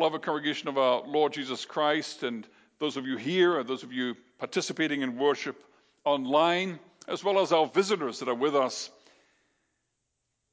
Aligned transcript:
beloved 0.00 0.22
congregation 0.22 0.66
of 0.66 0.78
our 0.78 1.02
Lord 1.06 1.30
Jesus 1.30 1.66
Christ, 1.66 2.22
and 2.22 2.46
those 2.78 2.96
of 2.96 3.06
you 3.06 3.18
here, 3.18 3.58
and 3.58 3.68
those 3.68 3.82
of 3.82 3.92
you 3.92 4.16
participating 4.38 5.02
in 5.02 5.18
worship 5.18 5.62
online, 6.06 6.78
as 7.06 7.22
well 7.22 7.38
as 7.38 7.52
our 7.52 7.66
visitors 7.66 8.20
that 8.20 8.28
are 8.30 8.34
with 8.34 8.56
us. 8.56 8.88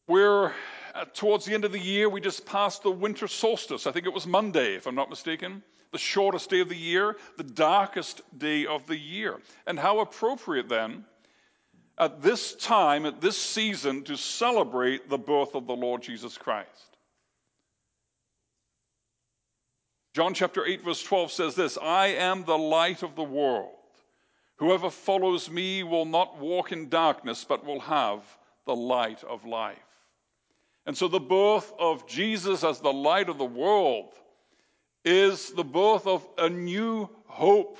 We're 0.06 0.52
towards 1.14 1.46
the 1.46 1.54
end 1.54 1.64
of 1.64 1.72
the 1.72 1.80
year. 1.80 2.10
We 2.10 2.20
just 2.20 2.46
passed 2.46 2.84
the 2.84 2.92
winter 2.92 3.30
solstice. 3.30 3.88
I 3.88 3.94
think 3.94 4.06
it 4.06 4.14
was 4.14 4.28
Monday, 4.28 4.76
if 4.76 4.86
I'm 4.86 4.96
not 4.96 5.10
mistaken. 5.10 5.64
The 5.94 5.98
shortest 5.98 6.50
day 6.50 6.60
of 6.60 6.68
the 6.68 6.76
year, 6.76 7.16
the 7.38 7.44
darkest 7.44 8.22
day 8.38 8.66
of 8.66 8.86
the 8.86 8.98
year. 8.98 9.38
And 9.66 9.80
how 9.80 10.02
appropriate 10.02 10.68
then 10.68 11.06
at 11.98 12.22
this 12.22 12.54
time, 12.56 13.06
at 13.06 13.22
this 13.22 13.38
season, 13.38 14.04
to 14.04 14.18
celebrate 14.18 15.08
the 15.08 15.18
birth 15.18 15.56
of 15.56 15.68
the 15.68 15.76
Lord 15.76 16.02
Jesus 16.02 16.38
Christ. 16.38 16.97
John 20.18 20.34
chapter 20.34 20.66
8, 20.66 20.84
verse 20.84 21.04
12 21.04 21.32
says 21.32 21.54
this 21.54 21.78
I 21.80 22.08
am 22.08 22.44
the 22.44 22.58
light 22.58 23.04
of 23.04 23.16
the 23.16 23.22
world. 23.22 23.76
Whoever 24.56 24.90
follows 24.90 25.48
me 25.48 25.84
will 25.84 26.06
not 26.06 26.40
walk 26.40 26.72
in 26.72 26.90
darkness, 26.90 27.46
but 27.48 27.64
will 27.64 27.82
have 27.82 28.24
the 28.66 28.76
light 28.76 29.24
of 29.24 29.46
life. 29.46 29.78
And 30.88 30.98
so 30.98 31.08
the 31.08 31.20
birth 31.20 31.72
of 31.78 32.08
Jesus 32.08 32.64
as 32.64 32.80
the 32.80 32.92
light 32.92 33.30
of 33.30 33.38
the 33.38 33.46
world 33.46 34.12
is 35.06 35.52
the 35.52 35.64
birth 35.64 36.08
of 36.08 36.28
a 36.40 36.50
new 36.50 37.08
hope 37.28 37.78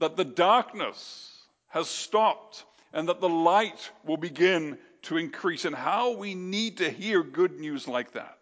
that 0.00 0.16
the 0.16 0.24
darkness 0.24 1.36
has 1.68 1.86
stopped 1.86 2.64
and 2.94 3.10
that 3.10 3.20
the 3.20 3.28
light 3.28 3.90
will 4.06 4.16
begin 4.16 4.78
to 5.02 5.18
increase. 5.18 5.66
And 5.66 5.76
how 5.76 6.16
we 6.16 6.34
need 6.34 6.78
to 6.78 6.88
hear 6.88 7.22
good 7.22 7.60
news 7.60 7.86
like 7.86 8.12
that. 8.12 8.38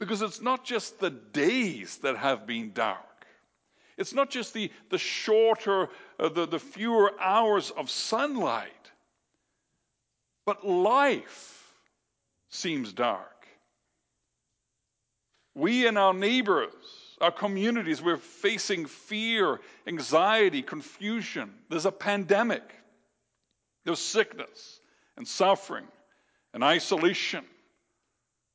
Because 0.00 0.22
it's 0.22 0.40
not 0.40 0.64
just 0.64 0.98
the 0.98 1.10
days 1.10 1.98
that 1.98 2.16
have 2.16 2.46
been 2.46 2.72
dark. 2.72 3.04
It's 3.98 4.14
not 4.14 4.30
just 4.30 4.54
the, 4.54 4.72
the 4.88 4.96
shorter, 4.96 5.90
uh, 6.18 6.30
the, 6.30 6.46
the 6.46 6.58
fewer 6.58 7.12
hours 7.20 7.70
of 7.70 7.90
sunlight, 7.90 8.90
but 10.46 10.66
life 10.66 11.74
seems 12.48 12.94
dark. 12.94 13.46
We 15.54 15.86
and 15.86 15.98
our 15.98 16.14
neighbors, 16.14 16.72
our 17.20 17.30
communities, 17.30 18.00
we're 18.00 18.16
facing 18.16 18.86
fear, 18.86 19.60
anxiety, 19.86 20.62
confusion. 20.62 21.52
There's 21.68 21.84
a 21.84 21.92
pandemic, 21.92 22.62
there's 23.84 23.98
sickness 23.98 24.80
and 25.18 25.28
suffering 25.28 25.86
and 26.54 26.64
isolation. 26.64 27.44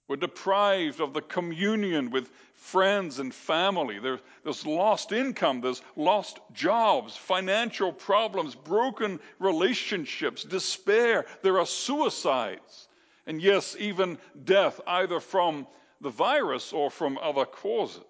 We're 0.08 0.18
deprived 0.18 1.02
of 1.02 1.14
the 1.14 1.22
communion 1.22 2.12
with 2.12 2.30
friends 2.54 3.20
and 3.20 3.34
family. 3.34 3.98
There, 4.00 4.20
there's 4.44 4.66
lost 4.66 5.12
income, 5.12 5.62
there's 5.62 5.82
lost 5.96 6.40
jobs, 6.54 7.18
financial 7.18 7.92
problems, 7.92 8.54
broken 8.54 9.20
relationships, 9.40 10.44
despair. 10.44 11.26
There 11.42 11.60
are 11.60 11.66
suicides. 11.66 12.88
And 13.26 13.42
yes, 13.42 13.76
even 13.80 14.20
death, 14.44 14.80
either 14.86 15.20
from 15.20 15.66
the 16.02 16.12
virus 16.12 16.72
or 16.72 16.92
from 16.92 17.18
other 17.18 17.46
causes. 17.46 18.04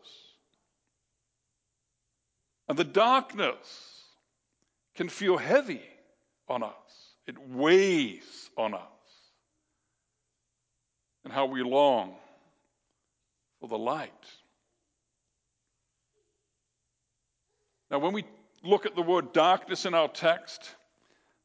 And 2.68 2.78
the 2.78 2.84
darkness 2.84 4.04
can 4.96 5.08
feel 5.08 5.38
heavy 5.38 5.84
on 6.50 6.62
us, 6.64 7.16
it 7.26 7.38
weighs 7.50 8.50
on 8.58 8.74
us 8.74 8.82
and 11.26 11.34
how 11.34 11.48
we 11.48 11.64
long 11.64 12.14
for 13.60 13.68
the 13.68 13.78
light. 13.78 14.12
Now, 17.92 18.00
when 18.00 18.14
we 18.14 18.24
look 18.64 18.86
at 18.86 18.96
the 18.96 19.02
word 19.02 19.34
darkness 19.34 19.86
in 19.86 19.94
our 19.94 20.08
text, 20.08 20.70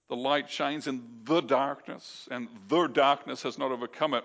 the 0.09 0.17
light 0.17 0.49
shines 0.51 0.87
in 0.87 1.03
the 1.25 1.41
darkness, 1.41 2.29
and 2.31 2.49
the 2.69 2.87
darkness 2.87 3.43
has 3.43 3.59
not 3.59 3.73
overcome 3.73 4.15
it. 4.15 4.25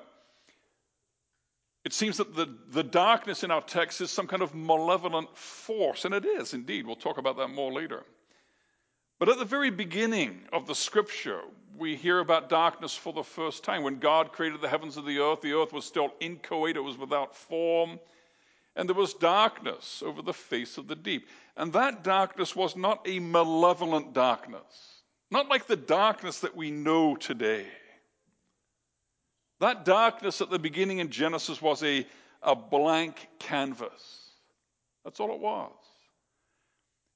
It 1.85 1.93
seems 1.93 2.17
that 2.17 2.35
the, 2.35 2.47
the 2.71 2.83
darkness 2.83 3.43
in 3.43 3.51
our 3.51 3.61
text 3.61 4.01
is 4.01 4.09
some 4.09 4.27
kind 4.27 4.41
of 4.41 4.55
malevolent 4.55 5.37
force, 5.37 6.03
and 6.03 6.13
it 6.13 6.25
is 6.25 6.53
indeed. 6.53 6.87
We'll 6.87 6.95
talk 6.95 7.17
about 7.17 7.37
that 7.37 7.49
more 7.49 7.71
later. 7.71 8.03
But 9.19 9.29
at 9.29 9.37
the 9.37 9.45
very 9.45 9.69
beginning 9.69 10.41
of 10.51 10.67
the 10.67 10.75
scripture, 10.75 11.41
we 11.77 11.95
hear 11.95 12.19
about 12.19 12.49
darkness 12.49 12.95
for 12.95 13.13
the 13.13 13.23
first 13.23 13.63
time. 13.63 13.83
When 13.83 13.99
God 13.99 14.31
created 14.31 14.61
the 14.61 14.69
heavens 14.69 14.97
and 14.97 15.05
the 15.05 15.19
earth, 15.19 15.41
the 15.41 15.53
earth 15.53 15.73
was 15.73 15.85
still 15.85 16.13
inchoate, 16.19 16.77
it 16.77 16.81
was 16.81 16.97
without 16.97 17.35
form, 17.35 17.99
and 18.75 18.89
there 18.89 18.95
was 18.95 19.13
darkness 19.13 20.03
over 20.05 20.21
the 20.21 20.33
face 20.33 20.77
of 20.77 20.87
the 20.87 20.95
deep. 20.95 21.27
And 21.55 21.73
that 21.73 22.03
darkness 22.03 22.55
was 22.55 22.75
not 22.75 23.07
a 23.07 23.19
malevolent 23.19 24.13
darkness, 24.13 25.01
not 25.31 25.49
like 25.49 25.67
the 25.67 25.75
darkness 25.75 26.39
that 26.39 26.55
we 26.55 26.71
know 26.71 27.15
today. 27.15 27.65
That 29.59 29.85
darkness 29.85 30.41
at 30.41 30.49
the 30.49 30.59
beginning 30.59 30.99
in 30.99 31.09
Genesis 31.09 31.61
was 31.61 31.81
a, 31.83 32.05
a 32.41 32.55
blank 32.55 33.27
canvas. 33.39 34.31
That's 35.03 35.19
all 35.19 35.33
it 35.33 35.39
was. 35.39 35.71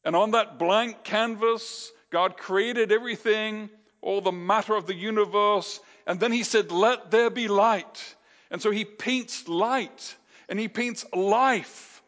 And 0.05 0.15
on 0.15 0.31
that 0.31 0.57
blank 0.57 1.03
canvas, 1.03 1.91
God 2.09 2.37
created 2.37 2.91
everything 2.91 3.69
all 4.01 4.21
the 4.21 4.31
matter 4.31 4.75
of 4.75 4.87
the 4.87 4.95
universe. 4.95 5.79
And 6.07 6.19
then 6.19 6.31
he 6.31 6.43
said, 6.43 6.71
Let 6.71 7.11
there 7.11 7.29
be 7.29 7.47
light. 7.47 8.15
And 8.51 8.61
so 8.61 8.71
he 8.71 8.85
paints 8.85 9.47
light 9.47 10.15
and 10.47 10.59
he 10.59 10.67
paints 10.67 11.05
life 11.13 12.01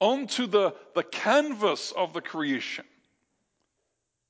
onto 0.00 0.46
the, 0.46 0.74
the 0.94 1.02
canvas 1.02 1.92
of 1.92 2.12
the 2.12 2.20
creation. 2.20 2.84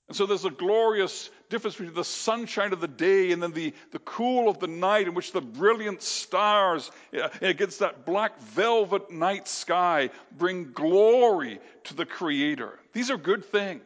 And 0.09 0.17
so 0.17 0.27
there's 0.27 0.45
a 0.45 0.51
glorious 0.51 1.31
difference 1.51 1.75
between 1.75 1.95
the 1.95 2.05
sunshine 2.05 2.73
of 2.73 2.81
the 2.81 2.87
day 2.87 3.33
and 3.33 3.43
then 3.43 3.51
the, 3.51 3.75
the 3.91 3.99
cool 3.99 4.49
of 4.49 4.61
the 4.61 4.69
night, 4.69 5.09
in 5.09 5.15
which 5.15 5.33
the 5.33 5.41
brilliant 5.41 6.01
stars 6.01 6.93
uh, 7.13 7.29
against 7.41 7.81
that 7.81 8.07
black 8.07 8.39
velvet 8.41 9.11
night 9.11 9.49
sky 9.49 10.11
bring 10.39 10.71
glory 10.73 11.59
to 11.85 11.95
the 11.95 12.07
Creator. 12.07 12.79
These 12.93 13.11
are 13.11 13.19
good 13.19 13.45
things. 13.47 13.83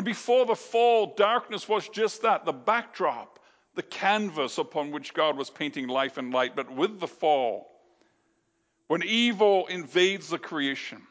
And 0.00 0.04
before 0.06 0.46
the 0.46 0.56
fall, 0.56 1.14
darkness 1.14 1.68
was 1.68 1.86
just 1.86 2.22
that 2.22 2.46
the 2.46 2.54
backdrop, 2.54 3.38
the 3.74 3.82
canvas 3.82 4.56
upon 4.56 4.92
which 4.92 5.12
God 5.12 5.36
was 5.36 5.50
painting 5.50 5.88
life 5.88 6.16
and 6.16 6.32
light. 6.32 6.56
But 6.56 6.74
with 6.74 7.00
the 7.00 7.06
fall, 7.06 7.70
when 8.86 9.02
evil 9.02 9.66
invades 9.66 10.30
the 10.30 10.38
creation, 10.38 11.02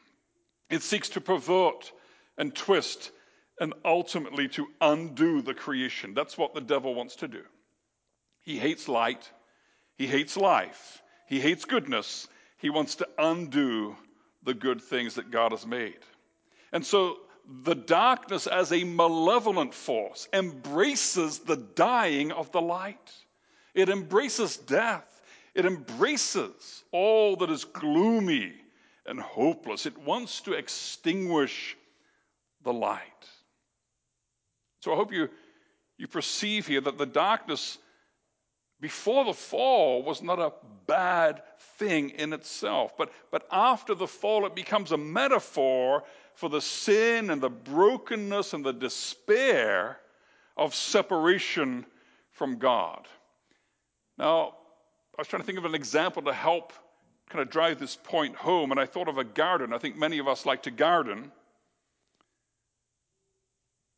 it 0.71 0.81
seeks 0.81 1.09
to 1.09 1.21
pervert 1.21 1.91
and 2.35 2.55
twist 2.55 3.11
and 3.59 3.75
ultimately 3.85 4.47
to 4.47 4.65
undo 4.81 5.43
the 5.43 5.53
creation. 5.53 6.15
That's 6.15 6.35
what 6.35 6.55
the 6.55 6.61
devil 6.61 6.95
wants 6.95 7.17
to 7.17 7.27
do. 7.27 7.43
He 8.41 8.57
hates 8.57 8.87
light, 8.87 9.29
he 9.97 10.07
hates 10.07 10.35
life, 10.35 11.03
he 11.27 11.39
hates 11.39 11.65
goodness. 11.65 12.27
He 12.57 12.71
wants 12.71 12.95
to 12.95 13.07
undo 13.19 13.95
the 14.41 14.55
good 14.55 14.81
things 14.81 15.13
that 15.13 15.29
God 15.29 15.51
has 15.51 15.67
made. 15.67 15.99
And 16.73 16.83
so 16.83 17.17
the 17.63 17.75
darkness 17.75 18.45
as 18.47 18.71
a 18.71 18.83
malevolent 18.83 19.73
force 19.73 20.27
embraces 20.33 21.39
the 21.39 21.57
dying 21.57 22.31
of 22.31 22.51
the 22.51 22.61
light. 22.61 23.11
It 23.73 23.89
embraces 23.89 24.57
death. 24.57 25.21
It 25.55 25.65
embraces 25.65 26.83
all 26.91 27.35
that 27.37 27.49
is 27.49 27.65
gloomy 27.65 28.53
and 29.05 29.19
hopeless. 29.19 29.85
It 29.85 29.97
wants 29.97 30.41
to 30.41 30.53
extinguish 30.53 31.75
the 32.63 32.73
light. 32.73 33.27
So 34.81 34.93
I 34.93 34.95
hope 34.95 35.11
you, 35.11 35.27
you 35.97 36.07
perceive 36.07 36.67
here 36.67 36.81
that 36.81 36.97
the 36.97 37.05
darkness 37.05 37.79
before 38.79 39.25
the 39.25 39.33
fall 39.33 40.03
was 40.03 40.21
not 40.21 40.39
a 40.39 40.53
bad 40.87 41.41
thing 41.77 42.11
in 42.11 42.31
itself. 42.31 42.95
But, 42.97 43.11
but 43.31 43.47
after 43.51 43.93
the 43.95 44.07
fall, 44.07 44.45
it 44.45 44.55
becomes 44.55 44.91
a 44.91 44.97
metaphor 44.97 46.03
for 46.39 46.47
the 46.49 46.61
sin 46.61 47.31
and 47.31 47.41
the 47.41 47.49
brokenness 47.49 48.53
and 48.53 48.63
the 48.63 48.71
despair 48.71 49.99
of 50.55 50.73
separation 50.73 51.85
from 52.31 52.57
God. 52.57 53.05
Now, 54.17 54.55
I 55.17 55.21
was 55.21 55.27
trying 55.27 55.41
to 55.41 55.45
think 55.45 55.57
of 55.57 55.65
an 55.65 55.75
example 55.75 56.21
to 56.21 56.31
help 56.31 56.71
kind 57.29 57.41
of 57.41 57.49
drive 57.49 57.77
this 57.77 57.97
point 57.97 58.37
home, 58.37 58.71
and 58.71 58.79
I 58.79 58.85
thought 58.85 59.09
of 59.09 59.17
a 59.17 59.25
garden. 59.25 59.73
I 59.73 59.79
think 59.79 59.97
many 59.97 60.17
of 60.17 60.29
us 60.29 60.45
like 60.45 60.63
to 60.63 60.71
garden. 60.71 61.29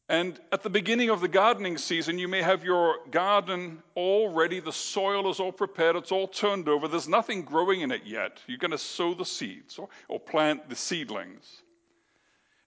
And 0.10 0.40
at 0.52 0.64
the 0.64 0.70
beginning 0.72 1.12
of 1.12 1.22
the 1.22 1.28
gardening 1.28 1.78
season, 1.78 2.18
you 2.18 2.28
may 2.28 2.42
have 2.42 2.64
your 2.64 3.06
garden 3.12 3.84
all 3.94 4.34
ready. 4.34 4.60
The 4.60 4.74
soil 4.74 5.30
is 5.30 5.40
all 5.40 5.52
prepared. 5.52 5.96
It's 5.96 6.12
all 6.12 6.28
turned 6.28 6.68
over. 6.68 6.88
There's 6.88 7.08
nothing 7.08 7.44
growing 7.44 7.82
in 7.82 7.92
it 7.92 8.02
yet. 8.04 8.40
You're 8.48 8.58
going 8.58 8.72
to 8.72 8.80
sow 8.80 9.14
the 9.14 9.26
seeds 9.26 9.78
or, 9.78 9.90
or 10.10 10.20
plant 10.20 10.70
the 10.70 10.76
seedlings. 10.76 11.62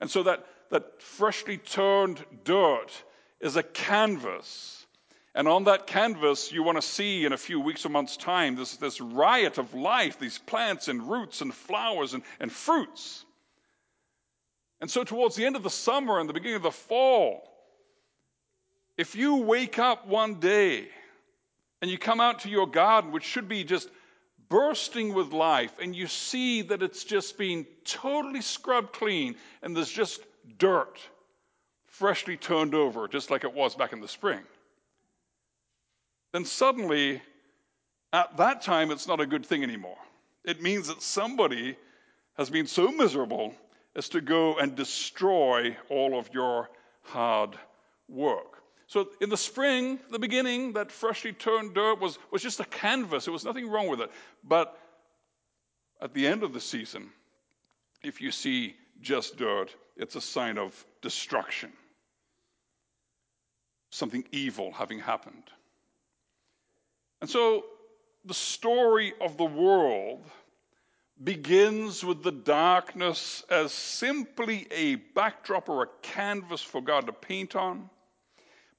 And 0.05 0.11
so 0.11 0.23
that, 0.25 0.45
that 0.69 1.01
freshly 1.01 1.56
turned 1.56 2.23
dirt 2.45 2.91
is 3.41 3.56
a 3.56 3.62
canvas. 3.62 4.85
And 5.35 5.49
on 5.49 5.65
that 5.65 5.87
canvas, 5.87 6.53
you 6.53 6.62
want 6.62 6.77
to 6.77 6.83
see 6.83 7.25
in 7.25 7.33
a 7.33 7.39
few 7.39 7.59
weeks 7.59 7.87
or 7.87 7.89
months' 7.89 8.19
time 8.19 8.55
this, 8.55 8.77
this 8.77 9.01
riot 9.01 9.56
of 9.56 9.73
life, 9.73 10.19
these 10.19 10.37
plants 10.37 10.89
and 10.89 11.11
roots 11.11 11.41
and 11.41 11.55
flowers 11.55 12.12
and, 12.12 12.23
and 12.39 12.53
fruits. 12.53 13.25
And 14.83 14.91
so, 14.91 15.05
towards 15.05 15.37
the 15.37 15.47
end 15.47 15.56
of 15.56 15.62
the 15.62 15.71
summer 15.71 16.21
and 16.21 16.29
the 16.29 16.35
beginning 16.35 16.56
of 16.56 16.62
the 16.65 16.71
fall, 16.71 17.51
if 18.99 19.17
you 19.17 19.37
wake 19.37 19.79
up 19.79 20.06
one 20.06 20.35
day 20.35 20.87
and 21.81 21.91
you 21.91 21.97
come 21.97 22.21
out 22.21 22.41
to 22.41 22.51
your 22.51 22.67
garden, 22.67 23.11
which 23.11 23.25
should 23.25 23.49
be 23.49 23.65
just 23.65 23.89
bursting 24.49 25.14
with 25.14 25.32
life, 25.32 25.73
and 25.81 25.94
you 25.94 26.06
see 26.06 26.62
that 26.62 26.82
it's 26.82 27.05
just 27.05 27.38
been 27.38 27.67
totally 27.85 28.41
scrubbed 28.41 28.93
clean 28.93 29.37
and 29.62 29.76
there's 29.76 29.91
just 29.91 30.20
dirt 30.58 30.99
freshly 31.87 32.37
turned 32.37 32.75
over, 32.75 33.06
just 33.06 33.31
like 33.31 33.44
it 33.44 33.55
was 33.55 33.76
back 33.76 33.93
in 33.93 34.00
the 34.00 34.08
spring, 34.08 34.41
then 36.32 36.44
suddenly, 36.44 37.23
at 38.12 38.37
that 38.37 38.62
time, 38.62 38.91
it's 38.91 39.06
not 39.06 39.20
a 39.20 39.26
good 39.26 39.46
thing 39.46 39.62
anymore. 39.62 39.96
It 40.44 40.61
means 40.61 40.88
that 40.88 41.00
somebody 41.00 41.76
has 42.37 42.50
been 42.50 42.67
so 42.67 42.91
miserable 42.91 43.55
as 43.94 44.08
to 44.08 44.20
go 44.20 44.58
and 44.58 44.75
destroy 44.75 45.76
all 45.88 46.19
of 46.19 46.29
your 46.35 46.69
hard 47.02 47.56
work. 48.08 48.54
So 48.94 49.08
in 49.20 49.29
the 49.29 49.37
spring, 49.37 49.99
the 50.12 50.20
beginning, 50.20 50.75
that 50.75 50.93
freshly 50.93 51.32
turned 51.32 51.75
dirt 51.75 52.00
was, 52.00 52.17
was 52.31 52.44
just 52.44 52.61
a 52.61 52.64
canvas. 52.64 53.25
There 53.25 53.32
was 53.32 53.44
nothing 53.44 53.69
wrong 53.69 53.88
with 53.88 54.00
it. 54.00 54.08
But 54.44 54.79
at 56.00 56.14
the 56.14 56.29
end 56.29 56.44
of 56.44 56.52
the 56.52 56.61
season, 56.61 57.11
if 58.05 58.20
you 58.20 58.31
see 58.31 58.76
just 59.00 59.37
dirt, 59.37 59.75
it's 59.96 60.14
a 60.14 60.20
sign 60.20 60.58
of 60.58 60.87
destruction. 61.02 61.73
Something 63.91 64.25
evil 64.31 64.70
having 64.70 65.00
happened. 65.00 65.50
And 67.20 67.29
so 67.29 67.64
the 68.25 68.32
story 68.32 69.12
of 69.20 69.37
the 69.37 69.44
world 69.44 70.25
begins 71.25 72.05
with 72.05 72.23
the 72.23 72.31
darkness 72.31 73.43
as 73.50 73.73
simply 73.73 74.69
a 74.70 74.94
backdrop 74.94 75.69
or 75.69 75.82
a 75.82 75.88
canvas 76.02 76.61
for 76.62 76.81
God 76.81 77.06
to 77.06 77.12
paint 77.12 77.56
on. 77.56 77.91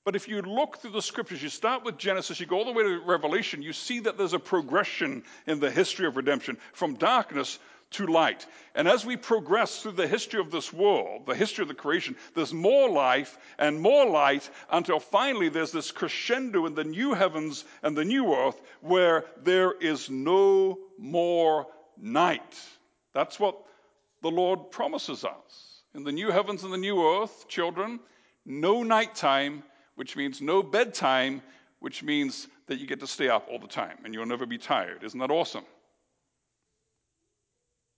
But 0.05 0.15
if 0.15 0.27
you 0.27 0.39
look 0.43 0.77
through 0.77 0.91
the 0.91 1.01
scriptures, 1.01 1.41
you 1.41 1.49
start 1.49 1.83
with 1.83 1.97
Genesis, 1.97 2.39
you 2.39 2.45
go 2.45 2.59
all 2.59 2.65
the 2.65 2.71
way 2.71 2.83
to 2.83 3.01
Revelation, 3.01 3.63
you 3.63 3.73
see 3.73 3.99
that 4.01 4.17
there's 4.17 4.33
a 4.33 4.39
progression 4.39 5.23
in 5.47 5.59
the 5.59 5.71
history 5.71 6.05
of 6.05 6.15
redemption 6.15 6.57
from 6.73 6.93
darkness 6.93 7.57
to 7.91 8.05
light. 8.05 8.45
And 8.75 8.87
as 8.87 9.03
we 9.03 9.17
progress 9.17 9.81
through 9.81 9.93
the 9.93 10.07
history 10.07 10.39
of 10.39 10.51
this 10.51 10.71
world, 10.71 11.25
the 11.25 11.33
history 11.33 11.63
of 11.63 11.69
the 11.69 11.73
creation, 11.73 12.15
there's 12.35 12.53
more 12.53 12.87
life 12.87 13.39
and 13.57 13.81
more 13.81 14.05
light 14.05 14.47
until 14.69 14.99
finally 14.99 15.49
there's 15.49 15.71
this 15.71 15.91
crescendo 15.91 16.67
in 16.67 16.75
the 16.75 16.83
new 16.83 17.15
heavens 17.15 17.65
and 17.81 17.97
the 17.97 18.05
new 18.05 18.31
earth 18.31 18.61
where 18.81 19.25
there 19.41 19.71
is 19.71 20.09
no 20.09 20.77
more 20.99 21.65
night. 21.97 22.59
That's 23.13 23.39
what 23.39 23.57
the 24.21 24.31
Lord 24.31 24.69
promises 24.69 25.23
us. 25.23 25.81
In 25.95 26.03
the 26.03 26.11
new 26.11 26.29
heavens 26.29 26.63
and 26.63 26.71
the 26.71 26.77
new 26.77 27.03
earth, 27.03 27.47
children, 27.47 27.99
no 28.45 28.83
nighttime, 28.83 29.63
which 29.95 30.15
means 30.15 30.41
no 30.41 30.61
bedtime, 30.61 31.41
which 31.79 32.03
means 32.03 32.47
that 32.67 32.79
you 32.79 32.87
get 32.87 32.99
to 32.99 33.07
stay 33.07 33.29
up 33.29 33.47
all 33.49 33.59
the 33.59 33.67
time 33.67 33.97
and 34.03 34.13
you'll 34.13 34.25
never 34.25 34.45
be 34.45 34.57
tired. 34.57 35.03
Isn't 35.03 35.19
that 35.19 35.31
awesome? 35.31 35.65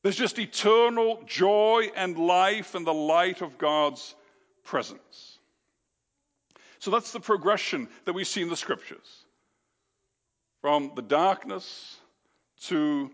There's 0.03 0.15
just 0.15 0.39
eternal 0.39 1.21
joy 1.25 1.89
and 1.95 2.17
life 2.17 2.75
in 2.75 2.83
the 2.83 2.93
light 2.93 3.41
of 3.41 3.57
God's 3.57 4.15
presence. 4.63 5.39
So 6.79 6.91
that's 6.91 7.11
the 7.11 7.19
progression 7.19 7.89
that 8.05 8.13
we 8.13 8.23
see 8.23 8.41
in 8.41 8.49
the 8.49 8.55
scriptures 8.55 9.25
from 10.61 10.91
the 10.95 11.01
darkness 11.01 11.97
to 12.61 13.11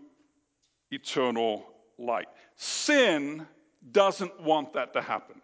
eternal 0.90 1.66
light. 1.98 2.28
Sin 2.56 3.46
doesn't 3.92 4.40
want 4.40 4.72
that 4.74 4.92
to 4.92 5.02
happen. 5.02 5.40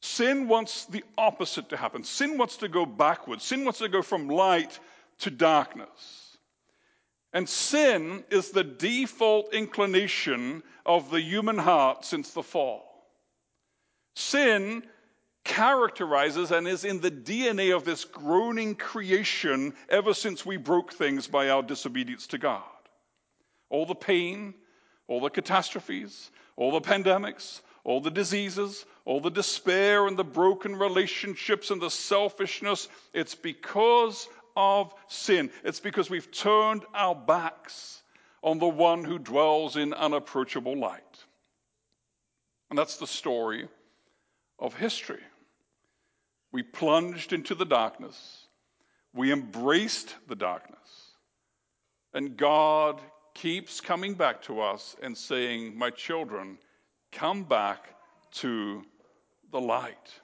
Sin 0.00 0.48
wants 0.48 0.86
the 0.86 1.04
opposite 1.18 1.68
to 1.68 1.76
happen. 1.76 2.02
Sin 2.04 2.38
wants 2.38 2.56
to 2.58 2.68
go 2.68 2.86
backwards. 2.86 3.44
Sin 3.44 3.64
wants 3.64 3.80
to 3.80 3.88
go 3.88 4.02
from 4.02 4.28
light 4.28 4.78
to 5.18 5.30
darkness. 5.30 6.38
And 7.32 7.48
sin 7.48 8.24
is 8.30 8.50
the 8.50 8.64
default 8.64 9.54
inclination 9.54 10.62
of 10.84 11.10
the 11.10 11.20
human 11.20 11.58
heart 11.58 12.04
since 12.04 12.32
the 12.32 12.42
fall. 12.42 12.84
Sin 14.16 14.82
characterizes 15.44 16.50
and 16.50 16.66
is 16.66 16.84
in 16.84 17.00
the 17.00 17.10
DNA 17.10 17.74
of 17.74 17.84
this 17.84 18.04
groaning 18.04 18.74
creation 18.74 19.72
ever 19.88 20.12
since 20.12 20.44
we 20.44 20.56
broke 20.56 20.92
things 20.92 21.26
by 21.26 21.50
our 21.50 21.62
disobedience 21.62 22.26
to 22.28 22.38
God. 22.38 22.62
All 23.68 23.86
the 23.86 23.94
pain, 23.94 24.54
all 25.08 25.20
the 25.20 25.30
catastrophes, 25.30 26.30
all 26.56 26.72
the 26.72 26.80
pandemics, 26.80 27.60
all 27.84 28.00
the 28.00 28.10
diseases, 28.10 28.84
all 29.04 29.20
the 29.20 29.30
despair 29.30 30.06
and 30.06 30.16
the 30.16 30.24
broken 30.24 30.76
relationships 30.76 31.70
and 31.70 31.80
the 31.80 31.90
selfishness, 31.90 32.88
it's 33.12 33.34
because 33.34 34.28
of 34.56 34.94
sin. 35.08 35.50
It's 35.64 35.80
because 35.80 36.10
we've 36.10 36.30
turned 36.30 36.84
our 36.94 37.14
backs 37.14 38.02
on 38.42 38.58
the 38.58 38.68
one 38.68 39.04
who 39.04 39.18
dwells 39.18 39.76
in 39.76 39.92
unapproachable 39.94 40.76
light. 40.78 41.24
And 42.68 42.78
that's 42.78 42.96
the 42.96 43.06
story 43.06 43.68
of 44.58 44.74
history. 44.74 45.22
We 46.52 46.62
plunged 46.62 47.32
into 47.32 47.54
the 47.54 47.64
darkness, 47.64 48.46
we 49.14 49.32
embraced 49.32 50.14
the 50.28 50.36
darkness, 50.36 50.78
and 52.12 52.36
God 52.36 53.00
keeps 53.34 53.80
coming 53.80 54.14
back 54.14 54.42
to 54.42 54.60
us 54.60 54.96
and 55.02 55.16
saying, 55.16 55.76
My 55.78 55.90
children, 55.90 56.58
come 57.12 57.44
back 57.44 57.94
to 58.32 58.82
the 59.50 59.60
light. 59.60 60.20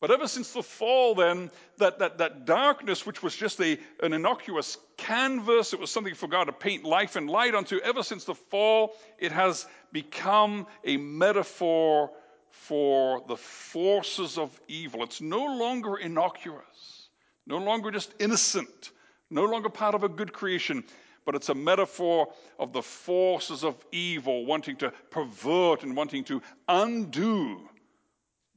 But 0.00 0.12
ever 0.12 0.28
since 0.28 0.52
the 0.52 0.62
fall, 0.62 1.16
then, 1.16 1.50
that, 1.78 1.98
that, 1.98 2.18
that 2.18 2.44
darkness, 2.44 3.04
which 3.04 3.20
was 3.22 3.34
just 3.34 3.60
a, 3.60 3.78
an 4.00 4.12
innocuous 4.12 4.78
canvas, 4.96 5.72
it 5.72 5.80
was 5.80 5.90
something 5.90 6.14
for 6.14 6.28
God 6.28 6.44
to 6.44 6.52
paint 6.52 6.84
life 6.84 7.16
and 7.16 7.28
light 7.28 7.54
onto, 7.54 7.78
ever 7.78 8.04
since 8.04 8.24
the 8.24 8.34
fall, 8.34 8.94
it 9.18 9.32
has 9.32 9.66
become 9.90 10.68
a 10.84 10.96
metaphor 10.96 12.10
for 12.50 13.24
the 13.26 13.36
forces 13.36 14.38
of 14.38 14.60
evil. 14.68 15.02
It's 15.02 15.20
no 15.20 15.44
longer 15.44 15.96
innocuous, 15.96 17.08
no 17.46 17.58
longer 17.58 17.90
just 17.90 18.14
innocent, 18.20 18.92
no 19.30 19.44
longer 19.44 19.68
part 19.68 19.96
of 19.96 20.04
a 20.04 20.08
good 20.08 20.32
creation 20.32 20.84
but 21.28 21.34
it's 21.34 21.50
a 21.50 21.54
metaphor 21.54 22.26
of 22.58 22.72
the 22.72 22.80
forces 22.80 23.62
of 23.62 23.76
evil 23.92 24.46
wanting 24.46 24.76
to 24.76 24.90
pervert 25.10 25.82
and 25.82 25.94
wanting 25.94 26.24
to 26.24 26.40
undo 26.68 27.68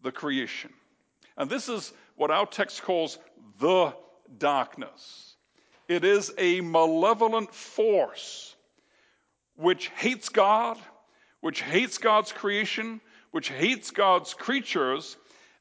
the 0.03 0.11
creation. 0.13 0.71
And 1.35 1.49
this 1.49 1.67
is 1.67 1.91
what 2.15 2.31
our 2.31 2.45
text 2.45 2.81
calls 2.81 3.17
the 3.59 3.93
darkness. 4.37 5.35
It 5.89 6.05
is 6.05 6.33
a 6.37 6.61
malevolent 6.61 7.53
force 7.53 8.55
which 9.57 9.89
hates 9.97 10.29
God, 10.29 10.77
which 11.41 11.61
hates 11.63 11.97
God's 11.97 12.31
creation, 12.31 13.01
which 13.31 13.49
hates 13.49 13.91
God's 13.91 14.33
creatures, 14.33 15.17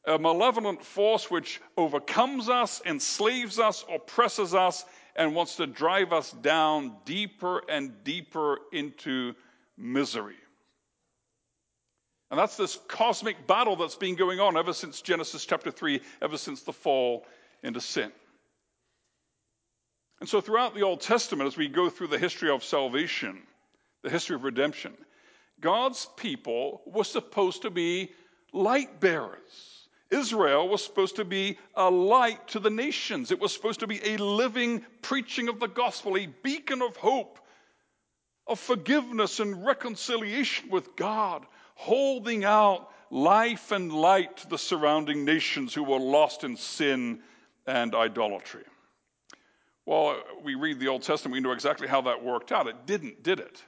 a 0.07 0.17
malevolent 0.17 0.85
force 0.85 1.29
which 1.29 1.61
overcomes 1.76 2.49
us, 2.49 2.81
enslaves 2.87 3.59
us, 3.59 3.85
oppresses 3.93 4.55
us, 4.55 4.85
and 5.17 5.35
wants 5.35 5.57
to 5.57 5.67
drive 5.67 6.12
us 6.12 6.33
down 6.33 6.97
deeper 7.05 7.62
and 7.69 8.05
deeper 8.05 8.59
into 8.73 9.35
misery. 9.76 10.37
And 12.31 12.38
that's 12.38 12.57
this 12.57 12.79
cosmic 12.87 13.47
battle 13.47 13.76
that's 13.76 13.97
been 13.97 14.14
going 14.14 14.38
on 14.38 14.57
ever 14.57 14.73
since 14.73 15.02
Genesis 15.02 15.45
chapter 15.45 15.71
3, 15.71 16.00
ever 16.23 16.38
since 16.38 16.62
the 16.62 16.73
fall 16.73 17.26
into 17.62 17.81
sin. 17.81 18.12
And 20.21 20.29
so, 20.29 20.40
throughout 20.40 20.75
the 20.75 20.83
Old 20.83 21.00
Testament, 21.00 21.49
as 21.49 21.57
we 21.57 21.67
go 21.67 21.88
through 21.88 22.09
the 22.09 22.19
history 22.19 22.50
of 22.50 22.62
salvation, 22.62 23.43
the 24.02 24.11
history 24.11 24.37
of 24.37 24.45
redemption, 24.45 24.93
God's 25.61 26.09
people 26.17 26.83
were 26.87 27.05
supposed 27.05 27.62
to 27.62 27.71
be 27.71 28.12
light 28.52 29.00
bearers. 29.00 29.80
Israel 30.11 30.69
was 30.69 30.85
supposed 30.85 31.17
to 31.17 31.25
be 31.25 31.59
a 31.75 31.88
light 31.88 32.49
to 32.49 32.59
the 32.59 32.71
nations. 32.71 33.31
It 33.31 33.40
was 33.40 33.52
supposed 33.52 33.81
to 33.81 33.87
be 33.87 34.00
a 34.05 34.17
living 34.17 34.85
preaching 35.02 35.49
of 35.49 35.61
the 35.61 35.69
gospel, 35.69 36.17
a 36.17 36.26
beacon 36.26 36.83
of 36.83 36.97
hope, 36.97 37.38
of 38.47 38.59
forgiveness 38.59 39.38
and 39.38 39.64
reconciliation 39.64 40.69
with 40.71 40.97
God, 40.97 41.47
holding 41.75 42.45
out 42.45 42.90
life 43.11 43.71
and 43.73 43.93
light 43.93 44.38
to 44.38 44.49
the 44.49 44.59
surrounding 44.59 45.25
nations 45.25 45.73
who 45.73 45.85
were 45.85 45.99
lost 45.99 46.43
in 46.43 46.57
sin 46.57 47.21
and 47.67 47.95
idolatry. 47.95 48.64
Well, 49.87 50.23
we 50.43 50.55
read 50.55 50.79
the 50.79 50.88
Old 50.88 51.02
Testament, 51.02 51.35
we 51.35 51.40
know 51.40 51.52
exactly 51.52 51.88
how 51.88 52.02
that 52.02 52.25
worked 52.25 52.52
out. 52.52 52.67
It 52.67 52.87
didn't, 52.87 53.23
did 53.23 53.40
it? 53.40 53.62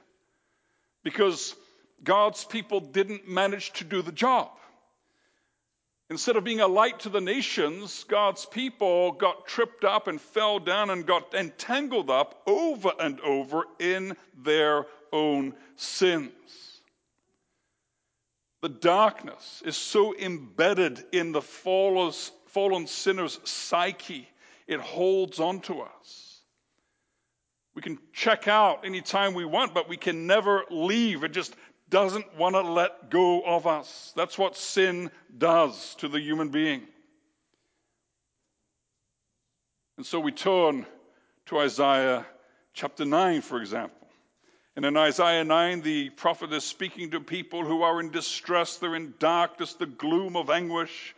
Because 1.03 1.55
God's 2.03 2.43
people 2.45 2.79
didn't 2.79 3.27
manage 3.27 3.71
to 3.73 3.83
do 3.83 4.01
the 4.01 4.11
job. 4.11 4.51
Instead 6.13 6.35
of 6.35 6.43
being 6.43 6.59
a 6.59 6.67
light 6.67 6.99
to 6.99 7.09
the 7.09 7.19
nations, 7.19 8.03
God's 8.07 8.45
people 8.45 9.13
got 9.13 9.47
tripped 9.47 9.83
up 9.83 10.07
and 10.07 10.21
fell 10.21 10.59
down 10.59 10.91
and 10.91 11.07
got 11.07 11.33
entangled 11.33 12.11
up 12.11 12.43
over 12.45 12.91
and 12.99 13.19
over 13.21 13.63
in 13.79 14.15
their 14.43 14.85
own 15.11 15.55
sins. 15.75 16.29
The 18.61 18.69
darkness 18.69 19.63
is 19.65 19.75
so 19.75 20.15
embedded 20.15 21.03
in 21.11 21.31
the 21.31 21.41
fallen 21.41 22.85
sinner's 22.85 23.39
psyche, 23.43 24.29
it 24.67 24.81
holds 24.81 25.39
on 25.39 25.61
to 25.61 25.81
us. 25.81 26.41
We 27.73 27.81
can 27.81 27.97
check 28.13 28.47
out 28.47 28.85
anytime 28.85 29.33
we 29.33 29.45
want, 29.45 29.73
but 29.73 29.89
we 29.89 29.97
can 29.97 30.27
never 30.27 30.63
leave. 30.69 31.23
It 31.23 31.33
just 31.33 31.55
doesn't 31.93 32.35
want 32.39 32.55
to 32.55 32.61
let 32.61 33.11
go 33.11 33.43
of 33.43 33.67
us. 33.67 34.13
That's 34.15 34.35
what 34.35 34.57
sin 34.57 35.11
does 35.37 35.93
to 35.99 36.07
the 36.07 36.19
human 36.19 36.49
being. 36.49 36.81
And 39.97 40.05
so 40.05 40.19
we 40.19 40.31
turn 40.31 40.87
to 41.45 41.59
Isaiah 41.59 42.25
chapter 42.73 43.05
9, 43.05 43.41
for 43.41 43.61
example. 43.61 44.07
And 44.75 44.85
in 44.85 44.97
Isaiah 44.97 45.43
9, 45.43 45.81
the 45.81 46.09
prophet 46.09 46.51
is 46.51 46.63
speaking 46.63 47.11
to 47.11 47.19
people 47.19 47.63
who 47.63 47.83
are 47.83 47.99
in 47.99 48.09
distress, 48.09 48.77
they're 48.77 48.95
in 48.95 49.13
darkness, 49.19 49.75
the 49.75 49.85
gloom 49.85 50.35
of 50.35 50.49
anguish. 50.49 51.13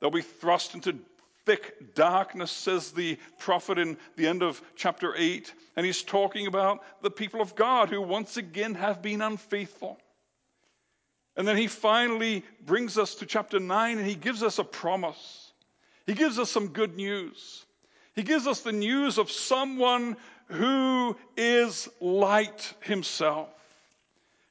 They'll 0.00 0.10
be 0.10 0.20
thrust 0.20 0.74
into 0.74 0.98
thick 1.46 1.94
darkness, 1.94 2.50
says 2.50 2.92
the 2.92 3.18
prophet 3.38 3.78
in 3.78 3.96
the 4.16 4.26
end 4.26 4.42
of 4.42 4.62
chapter 4.76 5.14
8. 5.16 5.52
And 5.76 5.84
he's 5.84 6.02
talking 6.02 6.46
about 6.46 6.84
the 7.02 7.10
people 7.10 7.40
of 7.40 7.54
God 7.54 7.88
who 7.88 8.00
once 8.00 8.36
again 8.36 8.74
have 8.74 9.02
been 9.02 9.20
unfaithful. 9.20 9.98
And 11.36 11.46
then 11.46 11.56
he 11.56 11.66
finally 11.66 12.44
brings 12.64 12.96
us 12.96 13.16
to 13.16 13.26
chapter 13.26 13.58
9 13.58 13.98
and 13.98 14.06
he 14.06 14.14
gives 14.14 14.42
us 14.42 14.58
a 14.58 14.64
promise. 14.64 15.52
He 16.06 16.14
gives 16.14 16.38
us 16.38 16.50
some 16.50 16.68
good 16.68 16.96
news. 16.96 17.64
He 18.14 18.22
gives 18.22 18.46
us 18.46 18.60
the 18.60 18.72
news 18.72 19.18
of 19.18 19.30
someone 19.30 20.16
who 20.48 21.16
is 21.36 21.88
light 22.00 22.74
himself. 22.80 23.48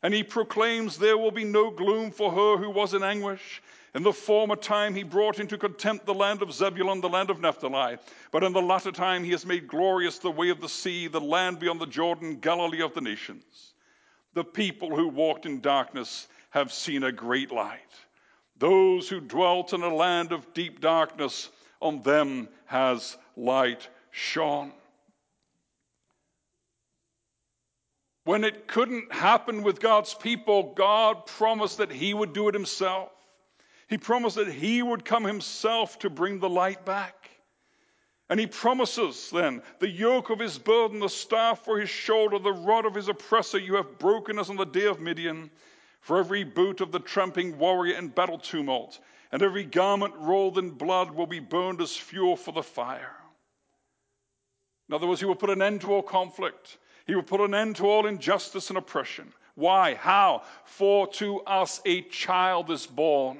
And 0.02 0.14
he 0.14 0.24
proclaims 0.24 0.98
there 0.98 1.18
will 1.18 1.32
be 1.32 1.46
no 1.46 1.72
gloom 1.72 2.12
for 2.12 2.32
her 2.32 2.58
who 2.58 2.70
was 2.70 2.94
in 2.94 3.04
anguish. 3.04 3.62
In 3.96 4.02
the 4.02 4.14
former 4.14 4.56
time, 4.56 4.96
he 4.96 5.04
brought 5.04 5.40
into 5.40 5.58
contempt 5.58 6.08
the 6.08 6.16
land 6.16 6.42
of 6.42 6.52
Zebulun, 6.52 7.00
the 7.00 7.10
land 7.10 7.30
of 7.30 7.40
Naphtali. 7.40 7.98
But 8.32 8.44
in 8.44 8.52
the 8.52 8.62
latter 8.62 8.92
time, 8.92 9.24
he 9.24 9.32
has 9.32 9.46
made 9.46 9.68
glorious 9.68 10.18
the 10.18 10.32
way 10.32 10.50
of 10.50 10.62
the 10.62 10.70
sea, 10.70 11.08
the 11.08 11.22
land 11.22 11.60
beyond 11.60 11.80
the 11.80 11.86
Jordan, 11.86 12.40
Galilee 12.40 12.82
of 12.82 12.96
the 12.96 13.02
nations. 13.02 13.74
The 14.34 14.44
people 14.44 14.96
who 14.96 15.10
walked 15.10 15.46
in 15.46 15.62
darkness 15.62 16.28
have 16.50 16.74
seen 16.74 17.04
a 17.04 17.12
great 17.12 17.52
light. 17.52 17.80
Those 18.58 19.10
who 19.10 19.20
dwelt 19.20 19.74
in 19.74 19.84
a 19.84 19.94
land 19.94 20.32
of 20.32 20.54
deep 20.56 20.82
darkness, 20.82 21.52
on 21.80 22.02
them 22.02 22.48
has 22.66 23.16
light 23.36 23.88
shone. 24.10 24.72
When 28.24 28.44
it 28.44 28.68
couldn't 28.68 29.12
happen 29.14 29.62
with 29.62 29.80
God's 29.80 30.16
people, 30.16 30.74
God 30.74 31.28
promised 31.28 31.78
that 31.78 31.92
He 31.92 32.14
would 32.14 32.34
do 32.34 32.48
it 32.48 32.56
Himself. 32.56 33.12
He 33.88 33.98
promised 33.98 34.38
that 34.38 34.52
He 34.52 34.82
would 34.82 35.06
come 35.06 35.24
Himself 35.24 36.00
to 36.00 36.10
bring 36.10 36.40
the 36.40 36.50
light 36.50 36.86
back. 36.86 37.30
And 38.30 38.40
He 38.40 38.48
promises 38.48 39.30
then 39.30 39.62
the 39.80 39.90
yoke 39.90 40.30
of 40.30 40.40
His 40.40 40.58
burden, 40.58 41.00
the 41.00 41.10
staff 41.10 41.64
for 41.64 41.80
His 41.80 41.90
shoulder, 41.90 42.40
the 42.40 42.54
rod 42.54 42.86
of 42.86 42.96
His 42.96 43.10
oppressor, 43.10 43.60
you 43.60 43.76
have 43.76 44.00
broken 44.00 44.40
as 44.40 44.50
on 44.50 44.56
the 44.56 44.66
day 44.66 44.86
of 44.86 45.00
Midian. 45.00 45.52
For 46.02 46.18
every 46.18 46.44
boot 46.44 46.82
of 46.82 46.92
the 46.92 47.00
tramping 47.00 47.58
warrior 47.58 47.96
in 47.96 48.10
battle 48.10 48.38
tumult, 48.38 49.00
and 49.32 49.42
every 49.42 49.64
garment 49.64 50.14
rolled 50.18 50.58
in 50.58 50.72
blood 50.72 51.12
will 51.12 51.28
be 51.28 51.40
burned 51.40 51.80
as 51.80 51.96
fuel 51.96 52.36
for 52.36 52.52
the 52.52 52.62
fire. 52.62 53.16
In 54.90 54.96
other 54.96 55.08
words, 55.08 55.22
He 55.22 55.26
will 55.26 55.36
put 55.36 55.50
an 55.50 55.62
end 55.62 55.82
to 55.82 55.94
all 55.94 56.04
conflict. 56.04 56.78
He 57.08 57.16
will 57.16 57.24
put 57.24 57.40
an 57.42 57.54
end 57.54 57.78
to 57.78 57.88
all 57.88 58.06
injustice 58.06 58.70
and 58.70 58.78
oppression. 58.78 59.34
Why? 59.56 59.96
How? 59.96 60.44
For 60.66 61.08
to 61.08 61.40
us 61.42 61.82
a 61.86 62.02
child 62.04 62.70
is 62.70 62.86
born 62.86 63.40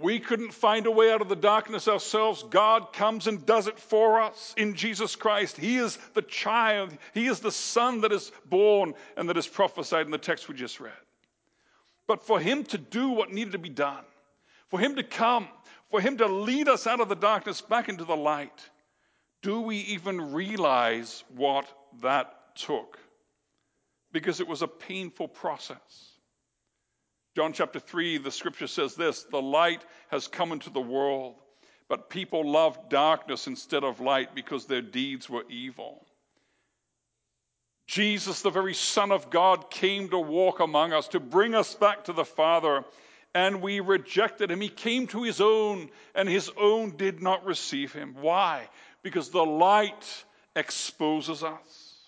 We 0.00 0.20
couldn't 0.20 0.52
find 0.52 0.86
a 0.86 0.92
way 0.92 1.12
out 1.12 1.20
of 1.20 1.28
the 1.28 1.34
darkness 1.34 1.88
ourselves. 1.88 2.44
God 2.48 2.92
comes 2.92 3.26
and 3.26 3.44
does 3.44 3.66
it 3.66 3.80
for 3.80 4.20
us 4.20 4.54
in 4.56 4.74
Jesus 4.74 5.16
Christ. 5.16 5.56
He 5.56 5.76
is 5.76 5.98
the 6.14 6.22
child, 6.22 6.96
He 7.14 7.26
is 7.26 7.40
the 7.40 7.50
Son 7.50 8.02
that 8.02 8.12
is 8.12 8.30
born 8.46 8.94
and 9.16 9.28
that 9.28 9.36
is 9.36 9.48
prophesied 9.48 10.06
in 10.06 10.12
the 10.12 10.18
text 10.18 10.48
we 10.48 10.54
just 10.54 10.78
read. 10.78 10.92
But 12.06 12.22
for 12.22 12.38
Him 12.38 12.62
to 12.64 12.78
do 12.78 13.10
what 13.10 13.32
needed 13.32 13.52
to 13.52 13.58
be 13.58 13.68
done, 13.68 14.04
for 14.68 14.78
Him 14.78 14.94
to 14.96 15.02
come, 15.02 15.48
for 15.90 16.00
Him 16.00 16.18
to 16.18 16.26
lead 16.26 16.68
us 16.68 16.86
out 16.86 17.00
of 17.00 17.08
the 17.08 17.16
darkness 17.16 17.60
back 17.60 17.88
into 17.88 18.04
the 18.04 18.16
light, 18.16 18.70
do 19.42 19.60
we 19.60 19.78
even 19.78 20.32
realize 20.32 21.24
what 21.34 21.66
that 22.02 22.54
took? 22.54 23.00
Because 24.12 24.40
it 24.40 24.46
was 24.46 24.62
a 24.62 24.68
painful 24.68 25.26
process. 25.26 26.17
John 27.38 27.52
chapter 27.52 27.78
3, 27.78 28.18
the 28.18 28.32
scripture 28.32 28.66
says 28.66 28.96
this 28.96 29.22
The 29.22 29.40
light 29.40 29.84
has 30.08 30.26
come 30.26 30.50
into 30.50 30.70
the 30.70 30.80
world, 30.80 31.36
but 31.88 32.10
people 32.10 32.50
loved 32.50 32.88
darkness 32.88 33.46
instead 33.46 33.84
of 33.84 34.00
light 34.00 34.34
because 34.34 34.66
their 34.66 34.82
deeds 34.82 35.30
were 35.30 35.44
evil. 35.48 36.04
Jesus, 37.86 38.42
the 38.42 38.50
very 38.50 38.74
Son 38.74 39.12
of 39.12 39.30
God, 39.30 39.70
came 39.70 40.08
to 40.08 40.18
walk 40.18 40.58
among 40.58 40.92
us, 40.92 41.06
to 41.10 41.20
bring 41.20 41.54
us 41.54 41.76
back 41.76 42.06
to 42.06 42.12
the 42.12 42.24
Father, 42.24 42.84
and 43.36 43.62
we 43.62 43.78
rejected 43.78 44.50
him. 44.50 44.60
He 44.60 44.68
came 44.68 45.06
to 45.06 45.22
his 45.22 45.40
own, 45.40 45.90
and 46.16 46.28
his 46.28 46.50
own 46.56 46.96
did 46.96 47.22
not 47.22 47.46
receive 47.46 47.92
him. 47.92 48.16
Why? 48.20 48.68
Because 49.04 49.28
the 49.28 49.46
light 49.46 50.24
exposes 50.56 51.44
us. 51.44 52.00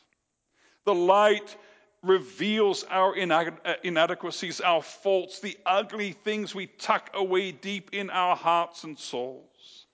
The 0.87 0.95
light 0.97 1.57
reveals 2.03 2.85
our 2.85 3.15
uh, 3.15 3.75
inadequacies, 3.83 4.61
our 4.61 4.83
faults, 4.83 5.41
the 5.41 5.57
ugly 5.67 6.13
things 6.13 6.55
we 6.55 6.67
tuck 6.67 7.11
away 7.15 7.53
deep 7.53 7.91
in 7.93 8.09
our 8.11 8.35
hearts 8.35 8.85
and 8.85 8.99
souls. 8.99 9.87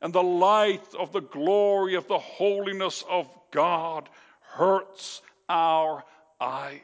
And 0.00 0.12
the 0.12 0.22
light 0.22 0.94
of 0.98 1.12
the 1.12 1.20
glory 1.20 1.94
of 1.94 2.08
the 2.08 2.18
holiness 2.18 3.04
of 3.08 3.28
God 3.50 4.08
hurts 4.40 5.22
our 5.48 6.04
eyes. 6.40 6.80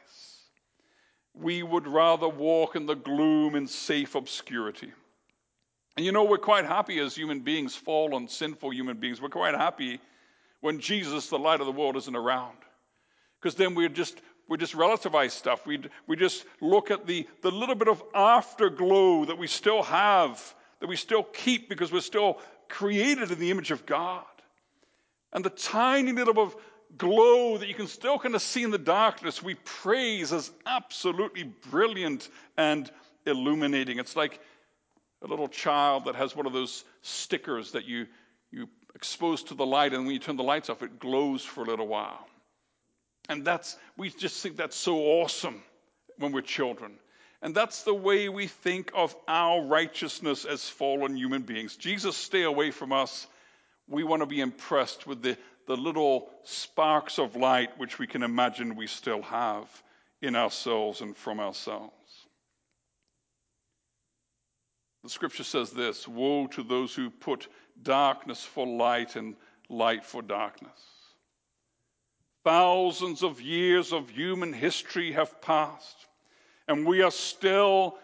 We 1.33 1.63
would 1.63 1.87
rather 1.87 2.27
walk 2.27 2.75
in 2.75 2.85
the 2.85 2.95
gloom 2.95 3.55
and 3.55 3.69
safe 3.69 4.15
obscurity. 4.15 4.91
And 5.97 6.05
you 6.05 6.11
know, 6.11 6.23
we're 6.23 6.37
quite 6.37 6.65
happy 6.65 6.99
as 6.99 7.15
human 7.15 7.39
beings, 7.39 7.75
fallen, 7.75 8.27
sinful 8.27 8.71
human 8.71 8.97
beings. 8.97 9.21
We're 9.21 9.29
quite 9.29 9.55
happy 9.55 9.99
when 10.61 10.79
Jesus, 10.79 11.29
the 11.29 11.39
light 11.39 11.59
of 11.59 11.65
the 11.65 11.71
world, 11.71 11.97
isn't 11.97 12.15
around. 12.15 12.57
Because 13.39 13.55
then 13.55 13.75
we're 13.75 13.89
just 13.89 14.21
we 14.51 14.57
just 14.57 14.75
relativize 14.75 15.31
stuff. 15.31 15.65
We, 15.65 15.81
we 16.07 16.17
just 16.17 16.43
look 16.59 16.91
at 16.91 17.07
the, 17.07 17.25
the 17.41 17.49
little 17.49 17.73
bit 17.73 17.87
of 17.87 18.03
afterglow 18.13 19.23
that 19.25 19.37
we 19.37 19.47
still 19.47 19.81
have, 19.81 20.53
that 20.81 20.87
we 20.87 20.97
still 20.97 21.23
keep 21.23 21.69
because 21.69 21.89
we're 21.89 22.01
still 22.01 22.37
created 22.67 23.31
in 23.31 23.39
the 23.39 23.49
image 23.49 23.71
of 23.71 23.85
God. 23.85 24.25
And 25.31 25.45
the 25.45 25.49
tiny 25.49 26.11
little 26.11 26.33
bit 26.33 26.43
of 26.43 26.55
glow 26.97 27.59
that 27.59 27.69
you 27.69 27.73
can 27.73 27.87
still 27.87 28.19
kind 28.19 28.35
of 28.35 28.41
see 28.41 28.63
in 28.63 28.71
the 28.71 28.77
darkness, 28.77 29.41
we 29.41 29.55
praise 29.55 30.33
as 30.33 30.51
absolutely 30.65 31.43
brilliant 31.43 32.27
and 32.57 32.91
illuminating. 33.25 33.99
It's 33.99 34.17
like 34.17 34.41
a 35.21 35.27
little 35.27 35.47
child 35.47 36.03
that 36.05 36.15
has 36.15 36.35
one 36.35 36.45
of 36.45 36.51
those 36.51 36.83
stickers 37.01 37.71
that 37.71 37.85
you, 37.85 38.05
you 38.51 38.67
expose 38.95 39.43
to 39.43 39.53
the 39.53 39.65
light, 39.65 39.93
and 39.93 40.05
when 40.05 40.13
you 40.13 40.19
turn 40.19 40.35
the 40.35 40.43
lights 40.43 40.69
off, 40.69 40.83
it 40.83 40.99
glows 40.99 41.41
for 41.41 41.61
a 41.61 41.65
little 41.65 41.87
while. 41.87 42.27
And 43.29 43.45
that's, 43.45 43.77
we 43.97 44.09
just 44.09 44.41
think 44.41 44.57
that's 44.57 44.75
so 44.75 44.97
awesome 44.97 45.61
when 46.17 46.31
we're 46.31 46.41
children. 46.41 46.93
And 47.41 47.55
that's 47.55 47.83
the 47.83 47.93
way 47.93 48.29
we 48.29 48.47
think 48.47 48.91
of 48.93 49.15
our 49.27 49.63
righteousness 49.63 50.45
as 50.45 50.69
fallen 50.69 51.15
human 51.15 51.41
beings. 51.41 51.75
Jesus, 51.75 52.15
stay 52.15 52.43
away 52.43 52.71
from 52.71 52.91
us. 52.91 53.27
We 53.87 54.03
want 54.03 54.21
to 54.21 54.27
be 54.27 54.41
impressed 54.41 55.07
with 55.07 55.23
the, 55.23 55.37
the 55.65 55.75
little 55.75 56.29
sparks 56.43 57.17
of 57.17 57.35
light 57.35 57.77
which 57.79 57.97
we 57.97 58.05
can 58.05 58.21
imagine 58.21 58.75
we 58.75 58.87
still 58.87 59.23
have 59.23 59.67
in 60.21 60.35
ourselves 60.35 61.01
and 61.01 61.17
from 61.17 61.39
ourselves. 61.39 61.91
The 65.03 65.09
scripture 65.09 65.43
says 65.43 65.71
this 65.71 66.07
Woe 66.07 66.45
to 66.47 66.61
those 66.61 66.93
who 66.93 67.09
put 67.09 67.47
darkness 67.81 68.43
for 68.43 68.67
light 68.67 69.15
and 69.15 69.35
light 69.67 70.05
for 70.05 70.21
darkness. 70.21 70.90
Thousands 72.43 73.23
of 73.23 73.39
years 73.41 73.93
of 73.93 74.09
human 74.09 74.51
history 74.51 75.11
have 75.11 75.41
passed, 75.41 76.07
and 76.67 76.85
we 76.85 77.01
are 77.01 77.11
still 77.11 77.97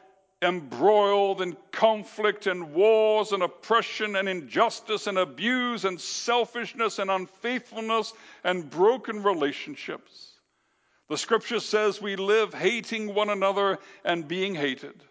embroiled 0.43 1.41
in 1.41 1.57
conflict 1.71 2.45
and 2.45 2.73
wars 2.73 3.31
and 3.31 3.41
oppression 3.41 4.15
and 4.15 4.29
injustice 4.29 5.07
and 5.07 5.17
abuse 5.17 5.85
and 5.85 5.99
selfishness 5.99 6.99
and 6.99 7.09
unfaithfulness 7.09 8.13
and 8.43 8.69
broken 8.69 9.23
relationships. 9.23 10.33
The 11.09 11.17
scripture 11.17 11.59
says 11.59 12.01
we 12.01 12.15
live 12.15 12.53
hating 12.53 13.15
one 13.15 13.29
another 13.29 13.79
and 14.05 14.27
being 14.27 14.53
hated. 14.53 15.03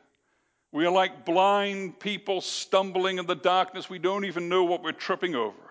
We 0.71 0.85
are 0.87 0.93
like 0.93 1.25
blind 1.25 1.99
people 1.99 2.41
stumbling 2.41 3.19
in 3.19 3.27
the 3.27 3.35
darkness. 3.35 3.89
We 3.89 3.99
don't 3.99 4.27
even 4.27 4.49
know 4.49 4.65
what 4.65 4.83
we're 4.83 4.93
tripping 4.93 5.35
over. 5.35 5.66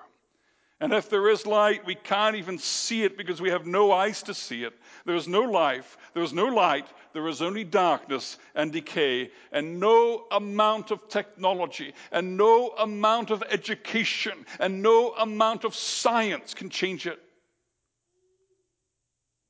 And 0.81 0.91
if 0.91 1.09
there 1.09 1.29
is 1.29 1.45
light, 1.45 1.85
we 1.85 1.95
can't 1.95 2.35
even 2.35 2.57
see 2.57 3.03
it 3.03 3.17
because 3.17 3.39
we 3.39 3.49
have 3.49 3.65
no 3.65 3.93
eyes 3.93 4.21
to 4.23 4.33
see 4.33 4.63
it. 4.63 4.73
There 5.05 5.15
is 5.15 5.27
no 5.27 5.41
life, 5.41 5.97
there 6.13 6.23
is 6.23 6.33
no 6.33 6.47
light, 6.47 6.85
there 7.13 7.27
is 7.29 7.41
only 7.41 7.63
darkness 7.63 8.37
and 8.55 8.73
decay, 8.73 9.31
and 9.53 9.79
no 9.79 10.25
amount 10.31 10.91
of 10.91 11.07
technology, 11.07 11.93
and 12.11 12.35
no 12.35 12.69
amount 12.77 13.31
of 13.31 13.41
education, 13.49 14.45
and 14.59 14.81
no 14.81 15.11
amount 15.13 15.63
of 15.63 15.73
science 15.73 16.53
can 16.53 16.69
change 16.69 17.07
it. 17.07 17.19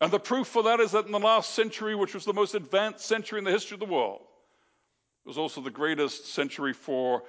And 0.01 0.11
the 0.11 0.19
proof 0.19 0.47
for 0.47 0.61
that 0.63 0.79
is 0.79 0.91
that 0.91 1.07
in 1.07 1.11
the 1.11 1.19
last 1.19 1.55
century, 1.55 1.95
which 1.95 2.13
was 2.13 2.25
the 2.25 2.33
most 2.33 2.53
advanced 2.53 3.05
century 3.05 3.39
in 3.39 3.45
the 3.45 3.51
history 3.51 3.75
of 3.75 3.79
the 3.79 3.85
world, 3.87 4.21
it 5.25 5.27
was 5.27 5.39
also 5.39 5.59
the 5.59 5.71
greatest 5.71 6.27
century 6.27 6.73
for 6.73 7.23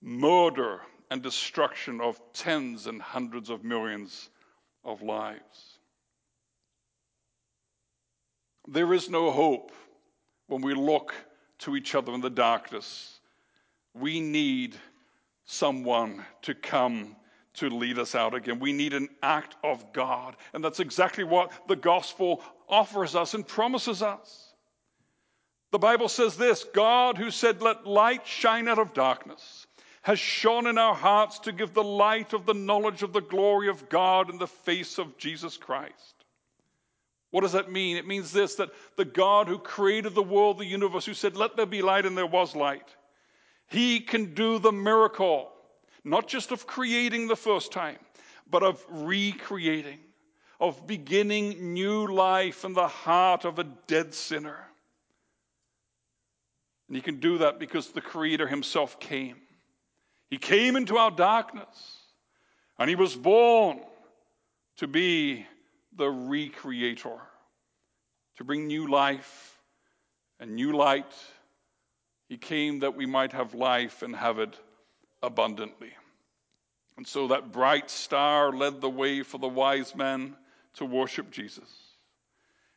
murder 0.00 0.80
and 1.12 1.22
destruction 1.22 2.00
of 2.00 2.18
tens 2.32 2.86
and 2.86 3.02
hundreds 3.02 3.50
of 3.50 3.62
millions 3.62 4.30
of 4.82 5.02
lives. 5.02 5.78
There 8.66 8.94
is 8.94 9.10
no 9.10 9.30
hope 9.30 9.72
when 10.46 10.62
we 10.62 10.72
look 10.72 11.14
to 11.58 11.76
each 11.76 11.94
other 11.94 12.14
in 12.14 12.22
the 12.22 12.30
darkness. 12.30 13.20
We 13.92 14.20
need 14.20 14.74
someone 15.44 16.24
to 16.42 16.54
come 16.54 17.14
to 17.56 17.68
lead 17.68 17.98
us 17.98 18.14
out 18.14 18.32
again. 18.32 18.58
We 18.58 18.72
need 18.72 18.94
an 18.94 19.10
act 19.22 19.54
of 19.62 19.92
God. 19.92 20.34
And 20.54 20.64
that's 20.64 20.80
exactly 20.80 21.24
what 21.24 21.52
the 21.68 21.76
gospel 21.76 22.42
offers 22.70 23.14
us 23.14 23.34
and 23.34 23.46
promises 23.46 24.02
us. 24.02 24.54
The 25.72 25.78
Bible 25.78 26.08
says 26.08 26.38
this 26.38 26.64
God, 26.64 27.18
who 27.18 27.30
said, 27.30 27.60
Let 27.60 27.86
light 27.86 28.26
shine 28.26 28.66
out 28.66 28.78
of 28.78 28.94
darkness, 28.94 29.61
has 30.02 30.18
shone 30.18 30.66
in 30.66 30.78
our 30.78 30.94
hearts 30.94 31.38
to 31.40 31.52
give 31.52 31.74
the 31.74 31.82
light 31.82 32.32
of 32.32 32.44
the 32.44 32.54
knowledge 32.54 33.02
of 33.02 33.12
the 33.12 33.20
glory 33.20 33.68
of 33.68 33.88
God 33.88 34.30
in 34.30 34.38
the 34.38 34.46
face 34.46 34.98
of 34.98 35.16
Jesus 35.16 35.56
Christ. 35.56 36.24
What 37.30 37.42
does 37.42 37.52
that 37.52 37.72
mean? 37.72 37.96
It 37.96 38.06
means 38.06 38.32
this 38.32 38.56
that 38.56 38.70
the 38.96 39.04
God 39.04 39.48
who 39.48 39.58
created 39.58 40.14
the 40.14 40.22
world, 40.22 40.58
the 40.58 40.66
universe, 40.66 41.06
who 41.06 41.14
said, 41.14 41.36
Let 41.36 41.56
there 41.56 41.66
be 41.66 41.82
light, 41.82 42.04
and 42.04 42.18
there 42.18 42.26
was 42.26 42.54
light, 42.54 42.88
he 43.68 44.00
can 44.00 44.34
do 44.34 44.58
the 44.58 44.72
miracle, 44.72 45.50
not 46.04 46.28
just 46.28 46.50
of 46.50 46.66
creating 46.66 47.28
the 47.28 47.36
first 47.36 47.72
time, 47.72 47.98
but 48.50 48.62
of 48.62 48.84
recreating, 48.90 50.00
of 50.60 50.86
beginning 50.86 51.72
new 51.72 52.06
life 52.06 52.64
in 52.64 52.74
the 52.74 52.88
heart 52.88 53.44
of 53.44 53.58
a 53.58 53.64
dead 53.86 54.12
sinner. 54.12 54.58
And 56.88 56.96
he 56.96 57.02
can 57.02 57.20
do 57.20 57.38
that 57.38 57.58
because 57.58 57.88
the 57.88 58.02
Creator 58.02 58.48
himself 58.48 59.00
came. 59.00 59.36
He 60.32 60.38
came 60.38 60.76
into 60.76 60.96
our 60.96 61.10
darkness, 61.10 61.98
and 62.78 62.88
he 62.88 62.96
was 62.96 63.14
born 63.14 63.80
to 64.78 64.86
be 64.86 65.44
the 65.94 66.06
recreator, 66.06 67.20
to 68.38 68.44
bring 68.44 68.66
new 68.66 68.88
life 68.88 69.60
and 70.40 70.54
new 70.54 70.74
light. 70.74 71.12
He 72.30 72.38
came 72.38 72.78
that 72.78 72.96
we 72.96 73.04
might 73.04 73.32
have 73.32 73.52
life 73.52 74.00
and 74.00 74.16
have 74.16 74.38
it 74.38 74.58
abundantly. 75.22 75.92
And 76.96 77.06
so 77.06 77.28
that 77.28 77.52
bright 77.52 77.90
star 77.90 78.52
led 78.52 78.80
the 78.80 78.88
way 78.88 79.22
for 79.22 79.36
the 79.36 79.48
wise 79.48 79.94
men 79.94 80.34
to 80.76 80.86
worship 80.86 81.30
Jesus. 81.30 81.68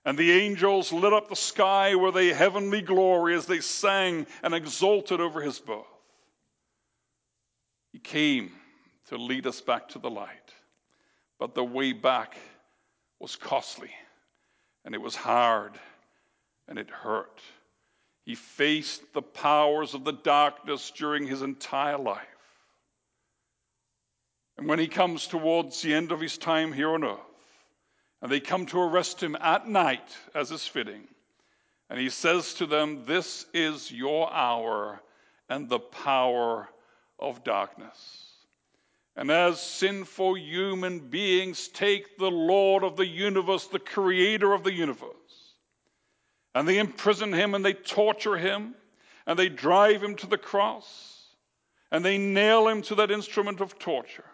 And 0.04 0.18
the 0.18 0.34
angels 0.34 0.92
lit 0.92 1.14
up 1.14 1.30
the 1.30 1.38
sky 1.38 1.96
with 1.96 2.18
a 2.18 2.34
heavenly 2.34 2.82
glory 2.82 3.34
as 3.34 3.46
they 3.46 3.62
sang 3.62 4.28
and 4.44 4.54
exulted 4.54 5.22
over 5.22 5.40
his 5.40 5.58
birth. 5.58 5.86
He 7.96 8.00
came 8.00 8.52
to 9.08 9.18
lead 9.18 9.48
us 9.48 9.62
back 9.62 9.88
to 9.90 10.00
the 10.00 10.10
light. 10.10 10.54
But 11.40 11.56
the 11.56 11.64
way 11.64 11.94
back 11.94 12.38
was 13.22 13.38
costly, 13.38 13.90
and 14.84 14.94
it 14.94 15.02
was 15.02 15.16
hard, 15.16 15.80
and 16.68 16.78
it 16.78 16.90
hurt. 16.90 17.40
He 18.26 18.36
faced 18.36 19.14
the 19.14 19.22
powers 19.22 19.94
of 19.94 20.04
the 20.04 20.12
darkness 20.12 20.92
during 20.92 21.26
his 21.26 21.42
entire 21.42 21.98
life. 21.98 22.20
And 24.58 24.68
when 24.68 24.80
he 24.80 24.90
comes 24.90 25.26
towards 25.26 25.82
the 25.82 25.94
end 25.94 26.12
of 26.12 26.20
his 26.20 26.38
time 26.38 26.74
here 26.74 26.90
on 26.90 27.06
earth, 27.06 27.20
and 28.22 28.30
they 28.30 28.42
come 28.42 28.66
to 28.66 28.82
arrest 28.82 29.24
him 29.24 29.38
at 29.40 29.70
night, 29.70 30.18
as 30.34 30.52
is 30.52 30.68
fitting. 30.68 31.08
And 31.90 31.98
he 31.98 32.10
says 32.10 32.56
to 32.56 32.66
them, 32.66 33.06
This 33.06 33.46
is 33.54 33.90
your 33.90 34.34
hour 34.34 35.02
and 35.48 35.70
the 35.70 35.80
power 35.80 36.68
of 37.20 37.44
darkness. 37.44 38.26
And 39.16 39.32
as 39.32 39.62
sinful 39.62 40.38
human 40.38 41.00
beings 41.00 41.70
take 41.70 42.18
the 42.18 42.32
Lord 42.32 42.84
of 42.84 42.98
the 42.98 43.08
universe, 43.08 43.68
the 43.68 43.80
creator 43.80 44.54
of 44.54 44.64
the 44.64 44.74
universe, 44.74 45.54
and 46.54 46.68
they 46.68 46.80
imprison 46.80 47.32
him 47.34 47.54
and 47.54 47.64
they 47.64 47.74
torture 47.74 48.38
him 48.38 48.76
and 49.26 49.40
they 49.40 49.50
drive 49.50 50.04
him 50.04 50.16
to 50.16 50.28
the 50.28 50.38
cross 50.38 51.28
and 51.92 52.04
they 52.04 52.18
nail 52.18 52.68
him 52.68 52.82
to 52.84 52.96
that 52.96 53.12
instrument 53.12 53.62
of 53.62 53.80
torture. 53.80 54.26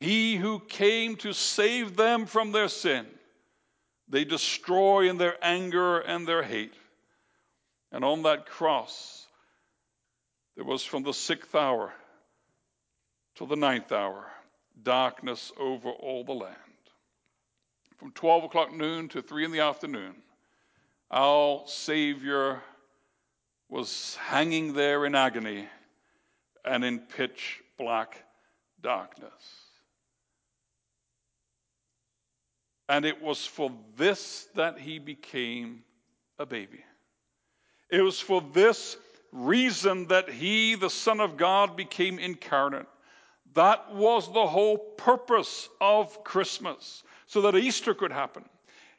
He 0.00 0.36
who 0.36 0.60
came 0.60 1.16
to 1.16 1.32
save 1.32 1.96
them 1.96 2.24
from 2.26 2.52
their 2.52 2.68
sin, 2.68 3.06
they 4.08 4.24
destroy 4.24 5.08
in 5.08 5.18
their 5.18 5.36
anger 5.42 6.00
and 6.00 6.26
their 6.26 6.42
hate. 6.42 6.74
And 7.92 8.04
on 8.04 8.22
that 8.22 8.46
cross, 8.46 9.19
there 10.60 10.66
was 10.66 10.84
from 10.84 11.02
the 11.02 11.14
sixth 11.14 11.54
hour 11.54 11.90
till 13.34 13.46
the 13.46 13.56
ninth 13.56 13.92
hour 13.92 14.30
darkness 14.82 15.50
over 15.58 15.88
all 15.88 16.22
the 16.22 16.34
land. 16.34 16.54
From 17.96 18.12
12 18.12 18.44
o'clock 18.44 18.70
noon 18.70 19.08
to 19.08 19.22
3 19.22 19.46
in 19.46 19.52
the 19.52 19.60
afternoon, 19.60 20.16
our 21.10 21.62
Savior 21.64 22.60
was 23.70 24.16
hanging 24.16 24.74
there 24.74 25.06
in 25.06 25.14
agony 25.14 25.66
and 26.62 26.84
in 26.84 26.98
pitch 26.98 27.62
black 27.78 28.22
darkness. 28.82 29.32
And 32.86 33.06
it 33.06 33.22
was 33.22 33.46
for 33.46 33.72
this 33.96 34.46
that 34.56 34.78
he 34.78 34.98
became 34.98 35.84
a 36.38 36.44
baby. 36.44 36.84
It 37.88 38.02
was 38.02 38.20
for 38.20 38.42
this 38.52 38.98
reason 39.32 40.06
that 40.08 40.28
he, 40.28 40.74
the 40.74 40.90
Son 40.90 41.20
of 41.20 41.36
God, 41.36 41.76
became 41.76 42.18
incarnate. 42.18 42.86
That 43.54 43.94
was 43.94 44.32
the 44.32 44.46
whole 44.46 44.78
purpose 44.78 45.68
of 45.80 46.22
Christmas, 46.24 47.02
so 47.26 47.42
that 47.42 47.56
Easter 47.56 47.94
could 47.94 48.12
happen. 48.12 48.44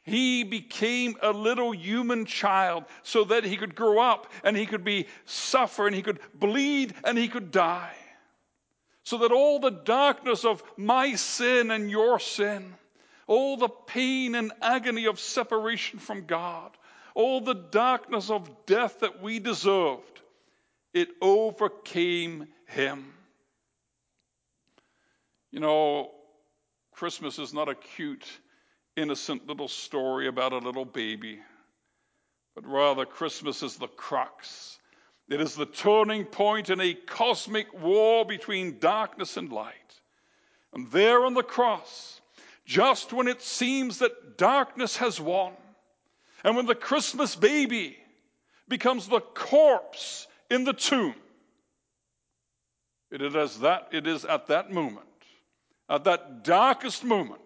He 0.04 0.42
became 0.42 1.16
a 1.22 1.30
little 1.30 1.72
human 1.72 2.26
child 2.26 2.84
so 3.02 3.24
that 3.24 3.44
he 3.44 3.56
could 3.56 3.74
grow 3.74 4.00
up 4.00 4.32
and 4.42 4.56
he 4.56 4.66
could 4.66 4.82
be 4.82 5.06
suffer 5.26 5.86
and 5.86 5.94
he 5.94 6.02
could 6.02 6.18
bleed 6.34 6.94
and 7.04 7.16
he 7.16 7.28
could 7.28 7.52
die. 7.52 7.94
So 9.04 9.18
that 9.18 9.32
all 9.32 9.60
the 9.60 9.70
darkness 9.70 10.44
of 10.44 10.62
my 10.76 11.14
sin 11.14 11.70
and 11.70 11.88
your 11.88 12.18
sin 12.18 12.74
all 13.26 13.56
the 13.56 13.68
pain 13.68 14.34
and 14.34 14.52
agony 14.60 15.06
of 15.06 15.18
separation 15.18 15.98
from 15.98 16.26
God, 16.26 16.70
all 17.14 17.40
the 17.40 17.54
darkness 17.54 18.30
of 18.30 18.66
death 18.66 19.00
that 19.00 19.22
we 19.22 19.38
deserved, 19.38 20.11
it 20.94 21.08
overcame 21.20 22.46
him. 22.66 23.12
You 25.50 25.60
know, 25.60 26.10
Christmas 26.92 27.38
is 27.38 27.52
not 27.52 27.68
a 27.68 27.74
cute, 27.74 28.26
innocent 28.96 29.46
little 29.46 29.68
story 29.68 30.28
about 30.28 30.52
a 30.52 30.58
little 30.58 30.84
baby, 30.84 31.40
but 32.54 32.66
rather, 32.66 33.06
Christmas 33.06 33.62
is 33.62 33.76
the 33.76 33.88
crux. 33.88 34.78
It 35.28 35.40
is 35.40 35.54
the 35.54 35.66
turning 35.66 36.24
point 36.24 36.68
in 36.68 36.80
a 36.80 36.92
cosmic 36.92 37.72
war 37.80 38.26
between 38.26 38.78
darkness 38.78 39.38
and 39.38 39.50
light. 39.50 39.74
And 40.74 40.90
there 40.90 41.24
on 41.24 41.34
the 41.34 41.42
cross, 41.42 42.20
just 42.66 43.12
when 43.12 43.28
it 43.28 43.40
seems 43.40 43.98
that 43.98 44.36
darkness 44.36 44.96
has 44.98 45.20
won, 45.20 45.52
and 46.44 46.56
when 46.56 46.66
the 46.66 46.74
Christmas 46.74 47.36
baby 47.36 47.96
becomes 48.68 49.08
the 49.08 49.20
corpse 49.20 50.26
in 50.52 50.64
the 50.64 50.72
tomb, 50.74 51.14
it 53.10 53.22
is, 53.22 53.58
that, 53.60 53.88
it 53.90 54.06
is 54.06 54.24
at 54.26 54.46
that 54.48 54.70
moment, 54.70 55.06
at 55.88 56.04
that 56.04 56.44
darkest 56.44 57.04
moment, 57.04 57.40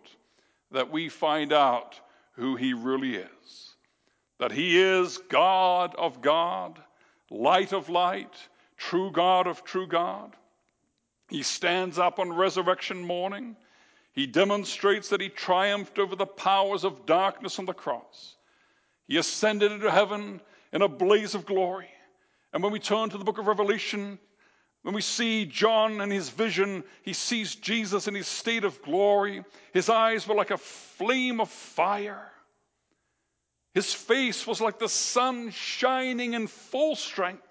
that 0.73 0.91
we 0.91 1.09
find 1.09 1.53
out 1.53 2.01
who 2.33 2.57
he 2.57 2.73
really 2.73 3.15
is. 3.17 3.75
That 4.39 4.53
he 4.53 4.81
is 4.81 5.19
God 5.29 5.95
of 5.97 6.21
God, 6.21 6.81
light 7.31 7.73
of 7.73 7.89
light, 7.89 8.35
true 8.77 9.13
God 9.13 9.47
of 9.47 9.63
true 9.65 9.87
God. 9.87 10.35
He 11.29 11.43
stands 11.43 11.99
up 11.99 12.19
on 12.19 12.33
resurrection 12.33 13.03
morning. 13.03 13.57
He 14.13 14.27
demonstrates 14.27 15.09
that 15.11 15.21
he 15.21 15.29
triumphed 15.29 15.99
over 15.99 16.17
the 16.17 16.27
powers 16.27 16.85
of 16.85 17.07
darkness 17.07 17.59
on 17.59 17.67
the 17.67 17.73
cross. 17.73 18.37
He 19.07 19.17
ascended 19.17 19.71
into 19.71 19.91
heaven 19.91 20.41
in 20.73 20.83
a 20.83 20.89
blaze 20.89 21.35
of 21.35 21.47
glory. 21.47 21.89
And 22.53 22.63
when 22.63 22.73
we 22.73 22.79
turn 22.79 23.11
to 23.11 23.19
the 23.19 23.25
book 23.25 23.39
of 23.39 23.47
Revelation, 23.47 24.19
when 24.83 24.95
we 24.95 25.03
see 25.03 25.45
John 25.45 26.01
and 26.01 26.13
his 26.13 26.29
vision, 26.29 26.85
he 27.03 27.13
sees 27.13 27.55
Jesus 27.57 28.09
in 28.09 28.15
his 28.15 28.29
state 28.29 28.65
of 28.65 28.81
glory. 28.83 29.45
His 29.73 29.89
eyes 29.89 30.27
were 30.27 30.35
like 30.35 30.53
a 30.53 30.59
flame 30.59 31.41
of 31.41 31.51
fire. 31.51 32.31
His 33.75 33.93
face 33.93 34.47
was 34.47 34.61
like 34.61 34.79
the 34.79 34.89
sun 34.89 35.51
shining 35.51 36.35
in 36.35 36.47
full 36.47 36.97
strength. 36.97 37.43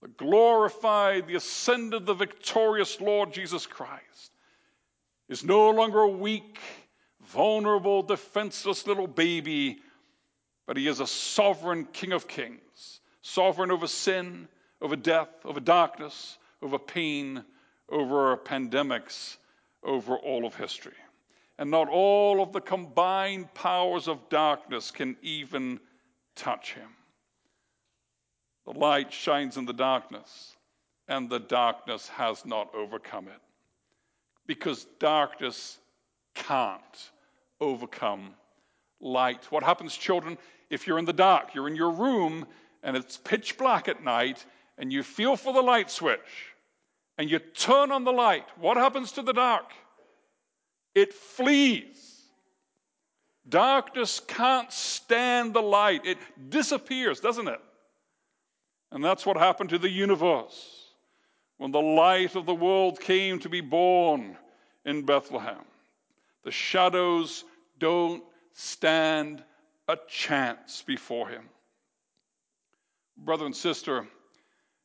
The 0.00 0.08
glorified, 0.08 1.28
the 1.28 1.34
ascended, 1.34 2.06
the 2.06 2.14
victorious 2.14 3.00
Lord 3.00 3.32
Jesus 3.32 3.66
Christ 3.66 4.32
is 5.28 5.44
no 5.44 5.70
longer 5.70 6.00
a 6.00 6.08
weak, 6.08 6.58
vulnerable, 7.20 8.02
defenseless 8.02 8.86
little 8.86 9.06
baby, 9.06 9.80
but 10.66 10.76
he 10.76 10.88
is 10.88 11.00
a 11.00 11.06
sovereign 11.06 11.86
King 11.92 12.12
of 12.12 12.26
kings, 12.26 13.00
sovereign 13.22 13.70
over 13.70 13.86
sin 13.86 14.48
over 14.82 14.96
death, 14.96 15.28
over 15.44 15.60
darkness, 15.60 16.38
over 16.60 16.78
pain, 16.78 17.44
over 17.88 18.36
pandemics, 18.36 19.36
over 19.84 20.16
all 20.16 20.44
of 20.44 20.54
history. 20.56 20.92
And 21.58 21.70
not 21.70 21.88
all 21.88 22.42
of 22.42 22.52
the 22.52 22.60
combined 22.60 23.54
powers 23.54 24.08
of 24.08 24.28
darkness 24.28 24.90
can 24.90 25.16
even 25.22 25.78
touch 26.34 26.74
him. 26.74 26.88
The 28.66 28.72
light 28.72 29.12
shines 29.12 29.56
in 29.56 29.64
the 29.64 29.72
darkness, 29.72 30.56
and 31.08 31.30
the 31.30 31.40
darkness 31.40 32.08
has 32.08 32.44
not 32.44 32.74
overcome 32.74 33.28
it. 33.28 33.40
Because 34.46 34.86
darkness 34.98 35.78
can't 36.34 37.10
overcome 37.60 38.34
light. 39.00 39.44
What 39.50 39.62
happens, 39.62 39.96
children, 39.96 40.38
if 40.70 40.86
you're 40.86 40.98
in 40.98 41.04
the 41.04 41.12
dark? 41.12 41.54
You're 41.54 41.68
in 41.68 41.76
your 41.76 41.90
room 41.90 42.46
and 42.82 42.96
it's 42.96 43.16
pitch 43.16 43.56
black 43.58 43.88
at 43.88 44.02
night 44.02 44.44
and 44.78 44.92
you 44.92 45.02
feel 45.02 45.36
for 45.36 45.52
the 45.52 45.62
light 45.62 45.90
switch 45.90 46.52
and 47.18 47.30
you 47.30 47.38
turn 47.38 47.92
on 47.92 48.04
the 48.04 48.12
light, 48.12 48.46
what 48.58 48.76
happens 48.76 49.12
to 49.12 49.22
the 49.22 49.32
dark? 49.32 49.70
It 50.94 51.12
flees. 51.12 52.22
Darkness 53.48 54.20
can't 54.20 54.72
stand 54.72 55.54
the 55.54 55.62
light, 55.62 56.06
it 56.06 56.18
disappears, 56.48 57.20
doesn't 57.20 57.48
it? 57.48 57.60
And 58.92 59.04
that's 59.04 59.26
what 59.26 59.36
happened 59.36 59.70
to 59.70 59.78
the 59.78 59.90
universe 59.90 60.82
when 61.58 61.70
the 61.70 61.80
light 61.80 62.34
of 62.36 62.46
the 62.46 62.54
world 62.54 63.00
came 63.00 63.38
to 63.38 63.48
be 63.48 63.60
born 63.60 64.36
in 64.84 65.04
Bethlehem. 65.04 65.64
The 66.44 66.50
shadows 66.50 67.44
don't 67.78 68.22
stand 68.52 69.42
a 69.88 69.96
chance 70.08 70.82
before 70.82 71.28
him. 71.28 71.48
Brother 73.16 73.46
and 73.46 73.54
sister, 73.54 74.06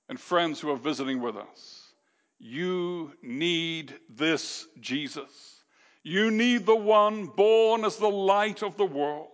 and 0.10 0.20
friends 0.20 0.60
who 0.60 0.70
are 0.70 0.78
visiting 0.78 1.22
with 1.22 1.36
us. 1.36 1.94
You 2.40 3.13
need 3.22 3.96
this 4.10 4.68
Jesus. 4.80 5.63
You 6.04 6.32
need 6.32 6.66
the 6.66 6.76
one 6.76 7.26
born 7.26 7.84
as 7.84 7.98
the 7.98 8.10
light 8.10 8.63
of 8.63 8.78
the 8.78 8.86
world. 8.86 9.30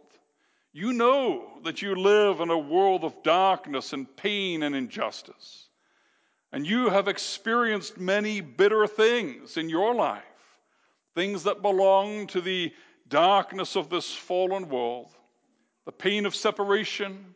You 0.72 0.94
know 0.94 1.60
that 1.64 1.82
you 1.82 1.96
live 1.96 2.40
in 2.40 2.50
a 2.50 2.58
world 2.58 3.04
of 3.04 3.22
darkness 3.24 3.94
and 3.94 4.16
pain 4.16 4.64
and 4.64 4.76
injustice. 4.76 5.68
And 6.52 6.66
you 6.66 6.90
have 6.90 7.08
experienced 7.08 8.00
many 8.00 8.42
bitter 8.42 8.88
things 8.88 9.58
in 9.58 9.70
your 9.70 9.94
life, 9.94 10.24
things 11.14 11.44
that 11.44 11.62
belong 11.62 12.28
to 12.28 12.42
the 12.42 12.74
darkness 13.08 13.76
of 13.76 13.90
this 13.90 14.12
fallen 14.14 14.70
world 14.70 15.14
the 15.86 15.92
pain 15.92 16.26
of 16.26 16.36
separation, 16.36 17.36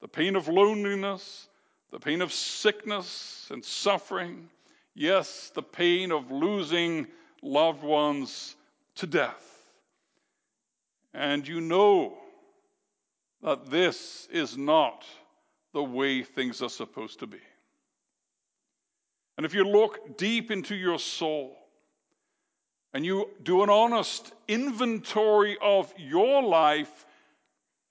the 0.00 0.08
pain 0.08 0.36
of 0.36 0.48
loneliness, 0.48 1.48
the 1.90 1.98
pain 1.98 2.20
of 2.22 2.32
sickness 2.32 3.48
and 3.50 3.64
suffering, 3.64 4.48
yes, 4.94 5.50
the 5.54 5.62
pain 5.62 6.12
of 6.12 6.30
losing 6.30 7.06
loved 7.42 7.82
ones 7.82 8.56
to 8.96 9.06
death. 9.06 9.44
And 11.14 11.46
you 11.46 11.60
know 11.60 12.18
that 13.42 13.70
this 13.70 14.28
is 14.30 14.56
not 14.56 15.04
the 15.72 15.82
way 15.82 16.22
things 16.22 16.62
are 16.62 16.68
supposed 16.68 17.20
to 17.20 17.26
be. 17.26 17.40
And 19.36 19.46
if 19.46 19.54
you 19.54 19.64
look 19.64 20.18
deep 20.18 20.50
into 20.50 20.74
your 20.74 20.98
soul 20.98 21.56
and 22.92 23.04
you 23.06 23.30
do 23.42 23.62
an 23.62 23.70
honest 23.70 24.32
inventory 24.48 25.56
of 25.62 25.92
your 25.96 26.42
life, 26.42 27.06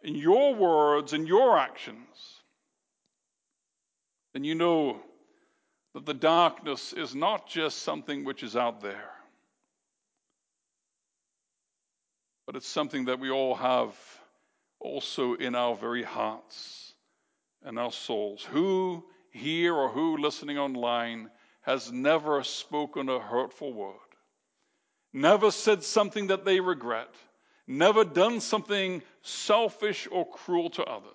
and 0.04 0.16
your 0.16 0.56
words, 0.56 1.14
and 1.14 1.28
your 1.28 1.58
actions, 1.58 2.42
then 4.34 4.44
you 4.44 4.56
know 4.56 5.00
that 5.94 6.06
the 6.06 6.14
darkness 6.14 6.94
is 6.94 7.16
not 7.16 7.48
just 7.48 7.80
something 7.80 8.24
which 8.24 8.44
is 8.44 8.56
out 8.56 8.82
there, 8.82 9.12
but 12.46 12.56
it's 12.56 12.68
something 12.68 13.06
that 13.06 13.20
we 13.20 13.30
all 13.30 13.56
have 13.56 13.96
also 14.80 15.34
in 15.34 15.56
our 15.56 15.76
very 15.76 16.04
hearts 16.04 16.94
and 17.64 17.80
our 17.80 17.92
souls. 17.92 18.44
Who 18.44 19.04
here 19.32 19.74
or 19.74 19.90
who 19.90 20.18
listening 20.18 20.58
online 20.58 21.30
has 21.62 21.92
never 21.92 22.44
spoken 22.44 23.10
a 23.10 23.20
hurtful 23.20 23.74
word, 23.74 23.96
never 25.14 25.52
said 25.52 25.84
something 25.84 26.28
that 26.28 26.46
they 26.46 26.60
regret, 26.60 27.14
never 27.68 28.04
done 28.04 28.40
something 28.40 29.02
selfish 29.22 30.08
or 30.10 30.28
cruel 30.28 30.70
to 30.72 30.84
others? 30.84 31.14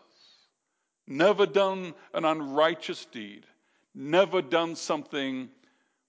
never 1.07 1.47
done 1.47 1.95
an 2.15 2.25
unrighteous 2.25 3.07
deed, 3.07 3.45
never 3.95 4.43
done 4.43 4.77
something 4.77 5.49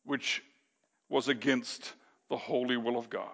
which 0.05 0.43
was 1.09 1.27
against 1.27 1.93
the 2.29 2.37
holy 2.37 2.77
will 2.77 2.97
of 2.97 3.09
God. 3.09 3.29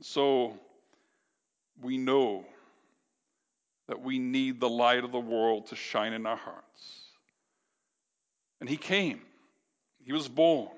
So 0.00 0.58
we 1.80 1.98
know 1.98 2.44
that 3.88 4.00
we 4.00 4.18
need 4.18 4.60
the 4.60 4.68
light 4.68 5.02
of 5.02 5.12
the 5.12 5.18
world 5.18 5.68
to 5.68 5.76
shine 5.76 6.12
in 6.12 6.26
our 6.26 6.36
hearts. 6.36 7.02
And 8.60 8.68
he 8.68 8.76
came, 8.76 9.20
he 10.04 10.12
was 10.12 10.28
born, 10.28 10.68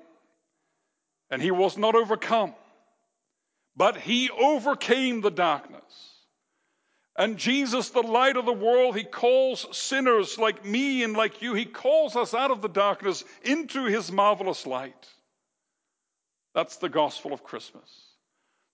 and 1.29 1.41
he 1.41 1.51
was 1.51 1.77
not 1.77 1.95
overcome, 1.95 2.53
but 3.75 3.97
he 3.97 4.29
overcame 4.29 5.21
the 5.21 5.31
darkness. 5.31 5.81
And 7.17 7.37
Jesus, 7.37 7.89
the 7.89 8.01
light 8.01 8.37
of 8.37 8.45
the 8.45 8.53
world, 8.53 8.95
he 8.95 9.03
calls 9.03 9.67
sinners 9.77 10.37
like 10.37 10.65
me 10.65 11.03
and 11.03 11.13
like 11.13 11.41
you, 11.41 11.53
he 11.53 11.65
calls 11.65 12.15
us 12.15 12.33
out 12.33 12.51
of 12.51 12.61
the 12.61 12.69
darkness 12.69 13.23
into 13.43 13.85
his 13.85 14.11
marvelous 14.11 14.65
light. 14.65 15.07
That's 16.55 16.77
the 16.77 16.89
gospel 16.89 17.33
of 17.33 17.43
Christmas. 17.43 17.83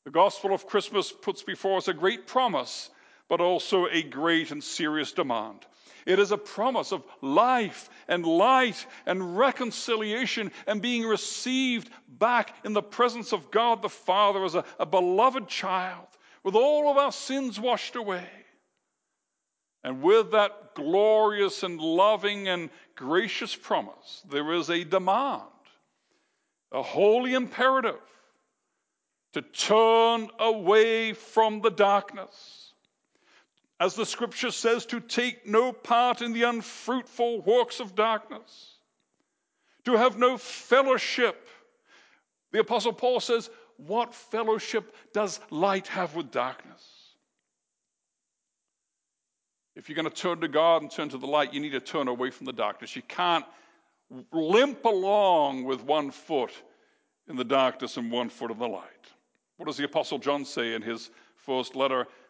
The 0.05 0.11
gospel 0.11 0.53
of 0.53 0.67
Christmas 0.67 1.11
puts 1.11 1.43
before 1.43 1.77
us 1.77 1.87
a 1.87 1.93
great 1.93 2.27
promise, 2.27 2.89
but 3.29 3.41
also 3.41 3.87
a 3.87 4.01
great 4.03 4.51
and 4.51 4.63
serious 4.63 5.11
demand. 5.11 5.65
It 6.05 6.19
is 6.19 6.31
a 6.31 6.37
promise 6.37 6.93
of 6.93 7.03
life 7.21 7.89
and 8.07 8.25
light 8.25 8.85
and 9.05 9.37
reconciliation 9.37 10.51
and 10.65 10.81
being 10.81 11.03
received 11.03 11.89
back 12.07 12.55
in 12.63 12.71
the 12.71 12.81
presence 12.81 13.33
of 13.33 13.51
God 13.51 13.81
the 13.81 13.89
Father 13.89 14.45
as 14.45 14.55
a, 14.55 14.63
a 14.79 14.85
beloved 14.85 15.49
child 15.49 16.07
with 16.43 16.55
all 16.55 16.89
of 16.89 16.97
our 16.97 17.11
sins 17.11 17.59
washed 17.59 17.97
away. 17.97 18.25
And 19.83 20.01
with 20.01 20.31
that 20.31 20.75
glorious 20.75 21.63
and 21.63 21.79
loving 21.79 22.47
and 22.47 22.69
gracious 22.95 23.53
promise, 23.53 24.23
there 24.29 24.53
is 24.53 24.69
a 24.69 24.85
demand, 24.85 25.43
a 26.71 26.81
holy 26.81 27.33
imperative 27.33 27.99
to 29.33 29.41
turn 29.41 30.29
away 30.39 31.13
from 31.13 31.61
the 31.61 31.69
darkness. 31.69 32.66
As 33.79 33.93
the 33.93 34.05
scripture 34.05 34.51
says, 34.51 34.85
to 34.87 34.99
take 34.99 35.47
no 35.47 35.71
part 35.71 36.21
in 36.21 36.33
the 36.33 36.43
unfruitful 36.43 37.41
works 37.41 37.79
of 37.79 37.95
darkness, 37.95 38.75
to 39.85 39.95
have 39.95 40.17
no 40.17 40.37
fellowship. 40.37 41.47
The 42.51 42.59
Apostle 42.59 42.93
Paul 42.93 43.19
says, 43.19 43.49
what 43.77 44.15
fellowship 44.15 44.95
does 45.13 45.39
light 45.51 45.87
have 45.87 46.15
with 46.15 46.31
darkness? 46.31 46.83
If 49.75 49.87
you're 49.87 49.95
going 49.95 50.09
to 50.09 50.15
turn 50.15 50.41
to 50.41 50.47
God 50.47 50.81
and 50.81 50.89
turn 50.89 51.09
to 51.09 51.19
the 51.19 51.27
light, 51.27 51.53
you 51.53 51.59
need 51.59 51.73
to 51.73 51.79
turn 51.79 52.07
away 52.07 52.31
from 52.31 52.47
the 52.47 52.53
darkness. 52.53 52.95
You 52.95 53.03
can't 53.03 53.45
limp 54.31 54.83
along 54.85 55.65
with 55.65 55.83
one 55.83 56.09
foot 56.09 56.51
in 57.29 57.35
the 57.35 57.43
darkness 57.43 57.97
and 57.97 58.11
one 58.11 58.29
foot 58.29 58.49
in 58.49 58.57
the 58.57 58.67
light. 58.67 58.83
What 59.57 59.67
does 59.67 59.77
the 59.77 59.85
Apostle 59.85 60.17
John 60.17 60.45
say 60.45 60.73
in 60.73 60.81
his 60.81 61.11
first 61.35 61.75
letter? 61.75 62.07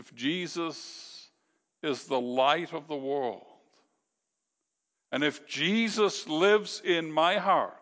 If 0.00 0.14
Jesus 0.14 1.28
is 1.82 2.04
the 2.04 2.18
light 2.18 2.72
of 2.72 2.88
the 2.88 2.96
world, 2.96 3.44
and 5.12 5.22
if 5.22 5.46
Jesus 5.46 6.26
lives 6.26 6.80
in 6.82 7.12
my 7.12 7.36
heart, 7.36 7.74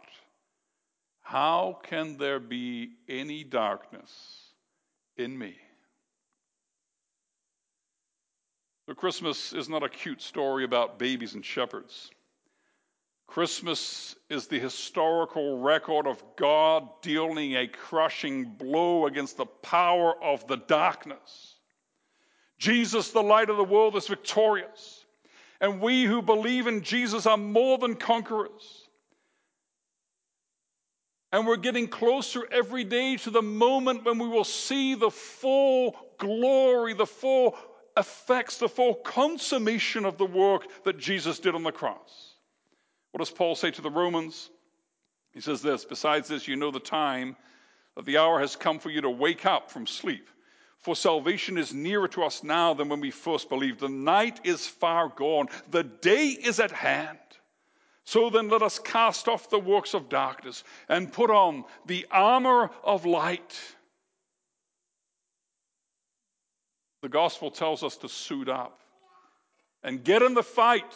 how 1.20 1.78
can 1.84 2.16
there 2.16 2.40
be 2.40 2.90
any 3.08 3.44
darkness 3.44 4.10
in 5.16 5.38
me? 5.38 5.54
So, 8.86 8.94
Christmas 8.94 9.52
is 9.52 9.68
not 9.68 9.84
a 9.84 9.88
cute 9.88 10.20
story 10.20 10.64
about 10.64 10.98
babies 10.98 11.34
and 11.34 11.44
shepherds. 11.44 12.10
Christmas 13.28 14.16
is 14.28 14.48
the 14.48 14.58
historical 14.58 15.60
record 15.60 16.08
of 16.08 16.20
God 16.34 16.88
dealing 17.00 17.54
a 17.54 17.68
crushing 17.68 18.56
blow 18.56 19.06
against 19.06 19.36
the 19.36 19.46
power 19.46 20.20
of 20.20 20.44
the 20.48 20.56
darkness. 20.56 21.57
Jesus, 22.58 23.10
the 23.10 23.22
light 23.22 23.50
of 23.50 23.56
the 23.56 23.64
world, 23.64 23.96
is 23.96 24.06
victorious. 24.06 25.04
And 25.60 25.80
we 25.80 26.04
who 26.04 26.22
believe 26.22 26.66
in 26.66 26.82
Jesus 26.82 27.26
are 27.26 27.36
more 27.36 27.78
than 27.78 27.94
conquerors. 27.94 28.88
And 31.32 31.46
we're 31.46 31.56
getting 31.56 31.88
closer 31.88 32.48
every 32.50 32.84
day 32.84 33.16
to 33.18 33.30
the 33.30 33.42
moment 33.42 34.04
when 34.04 34.18
we 34.18 34.28
will 34.28 34.44
see 34.44 34.94
the 34.94 35.10
full 35.10 35.96
glory, 36.18 36.94
the 36.94 37.06
full 37.06 37.56
effects, 37.96 38.58
the 38.58 38.68
full 38.68 38.94
consummation 38.94 40.04
of 40.04 40.16
the 40.16 40.24
work 40.24 40.66
that 40.84 40.98
Jesus 40.98 41.38
did 41.38 41.54
on 41.54 41.64
the 41.64 41.72
cross. 41.72 42.34
What 43.12 43.18
does 43.18 43.30
Paul 43.30 43.56
say 43.56 43.70
to 43.72 43.82
the 43.82 43.90
Romans? 43.90 44.50
He 45.32 45.40
says 45.40 45.60
this 45.60 45.84
Besides 45.84 46.28
this, 46.28 46.48
you 46.48 46.56
know 46.56 46.70
the 46.70 46.80
time 46.80 47.36
that 47.96 48.06
the 48.06 48.18
hour 48.18 48.38
has 48.40 48.56
come 48.56 48.78
for 48.78 48.90
you 48.90 49.02
to 49.02 49.10
wake 49.10 49.44
up 49.44 49.70
from 49.70 49.86
sleep. 49.86 50.28
For 50.78 50.94
salvation 50.94 51.58
is 51.58 51.74
nearer 51.74 52.08
to 52.08 52.22
us 52.22 52.42
now 52.44 52.72
than 52.72 52.88
when 52.88 53.00
we 53.00 53.10
first 53.10 53.48
believed. 53.48 53.80
The 53.80 53.88
night 53.88 54.40
is 54.44 54.66
far 54.66 55.08
gone, 55.08 55.48
the 55.70 55.84
day 55.84 56.28
is 56.28 56.60
at 56.60 56.70
hand. 56.70 57.18
So 58.04 58.30
then, 58.30 58.48
let 58.48 58.62
us 58.62 58.78
cast 58.78 59.28
off 59.28 59.50
the 59.50 59.58
works 59.58 59.92
of 59.92 60.08
darkness 60.08 60.64
and 60.88 61.12
put 61.12 61.30
on 61.30 61.64
the 61.84 62.06
armor 62.10 62.70
of 62.82 63.04
light. 63.04 63.60
The 67.02 67.10
gospel 67.10 67.50
tells 67.50 67.82
us 67.82 67.98
to 67.98 68.08
suit 68.08 68.48
up 68.48 68.80
and 69.82 70.02
get 70.02 70.22
in 70.22 70.32
the 70.32 70.42
fight, 70.42 70.94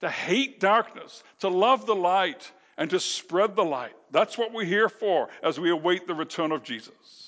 to 0.00 0.10
hate 0.10 0.60
darkness, 0.60 1.24
to 1.40 1.48
love 1.48 1.86
the 1.86 1.94
light, 1.94 2.52
and 2.76 2.90
to 2.90 3.00
spread 3.00 3.56
the 3.56 3.64
light. 3.64 3.96
That's 4.10 4.36
what 4.36 4.52
we're 4.52 4.64
here 4.64 4.90
for 4.90 5.28
as 5.42 5.58
we 5.58 5.70
await 5.70 6.06
the 6.06 6.14
return 6.14 6.52
of 6.52 6.62
Jesus. 6.62 7.25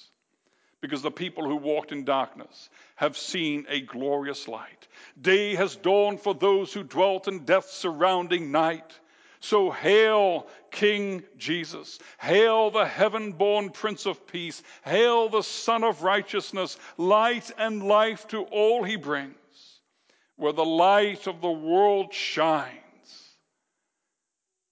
Because 0.81 1.03
the 1.03 1.11
people 1.11 1.45
who 1.45 1.57
walked 1.57 1.91
in 1.91 2.05
darkness 2.05 2.71
have 2.95 3.17
seen 3.17 3.67
a 3.69 3.81
glorious 3.81 4.47
light. 4.47 4.87
Day 5.21 5.57
has 5.57 5.75
dawned 5.75 6.21
for 6.21 6.35
those 6.35 6.73
who 6.73 6.85
dwelt 6.85 7.27
in 7.27 7.45
death's 7.45 7.73
surrounding 7.73 8.53
night. 8.53 8.99
So 9.41 9.71
hail 9.71 10.47
King 10.71 11.23
Jesus. 11.37 11.99
Hail 12.21 12.71
the 12.71 12.87
heaven 12.87 13.33
born 13.33 13.71
Prince 13.71 14.07
of 14.07 14.27
Peace. 14.27 14.62
Hail 14.85 15.29
the 15.29 15.43
Sun 15.43 15.85
of 15.85 16.03
Righteousness, 16.03 16.77
light 16.97 17.51
and 17.59 17.83
life 17.83 18.29
to 18.29 18.43
all 18.43 18.85
he 18.85 18.97
brings. 18.97 19.35
Where 20.37 20.53
the 20.53 20.64
light 20.64 21.27
of 21.27 21.41
the 21.41 21.51
world 21.51 22.14
shines, 22.14 22.73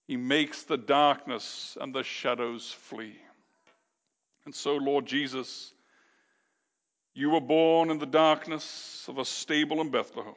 he 0.06 0.16
makes 0.16 0.62
the 0.62 0.76
darkness 0.76 1.76
and 1.80 1.92
the 1.92 2.04
shadows 2.04 2.70
flee. 2.70 3.16
And 4.44 4.54
so, 4.54 4.76
Lord 4.76 5.06
Jesus, 5.06 5.72
you 7.16 7.30
were 7.30 7.40
born 7.40 7.90
in 7.90 7.98
the 7.98 8.04
darkness 8.04 9.06
of 9.08 9.16
a 9.16 9.24
stable 9.24 9.80
in 9.80 9.90
Bethlehem. 9.90 10.34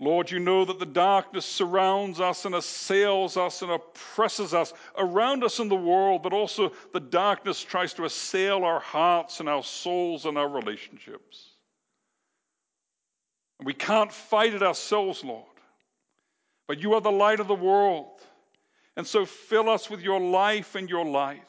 Lord, 0.00 0.32
you 0.32 0.40
know 0.40 0.64
that 0.64 0.80
the 0.80 0.86
darkness 0.86 1.46
surrounds 1.46 2.20
us 2.20 2.44
and 2.44 2.56
assails 2.56 3.36
us 3.36 3.62
and 3.62 3.70
oppresses 3.70 4.52
us 4.52 4.72
around 4.96 5.44
us 5.44 5.60
in 5.60 5.68
the 5.68 5.76
world, 5.76 6.24
but 6.24 6.32
also 6.32 6.72
the 6.92 7.00
darkness 7.00 7.62
tries 7.62 7.94
to 7.94 8.04
assail 8.04 8.64
our 8.64 8.80
hearts 8.80 9.38
and 9.38 9.48
our 9.48 9.62
souls 9.62 10.24
and 10.24 10.36
our 10.36 10.48
relationships. 10.48 11.50
And 13.60 13.66
we 13.66 13.74
can't 13.74 14.12
fight 14.12 14.54
it 14.54 14.62
ourselves, 14.62 15.22
Lord. 15.22 15.44
But 16.66 16.80
you 16.80 16.94
are 16.94 17.00
the 17.00 17.12
light 17.12 17.38
of 17.38 17.46
the 17.46 17.54
world. 17.54 18.20
And 18.96 19.06
so 19.06 19.24
fill 19.24 19.68
us 19.68 19.88
with 19.88 20.00
your 20.00 20.20
life 20.20 20.74
and 20.74 20.90
your 20.90 21.04
light 21.04 21.48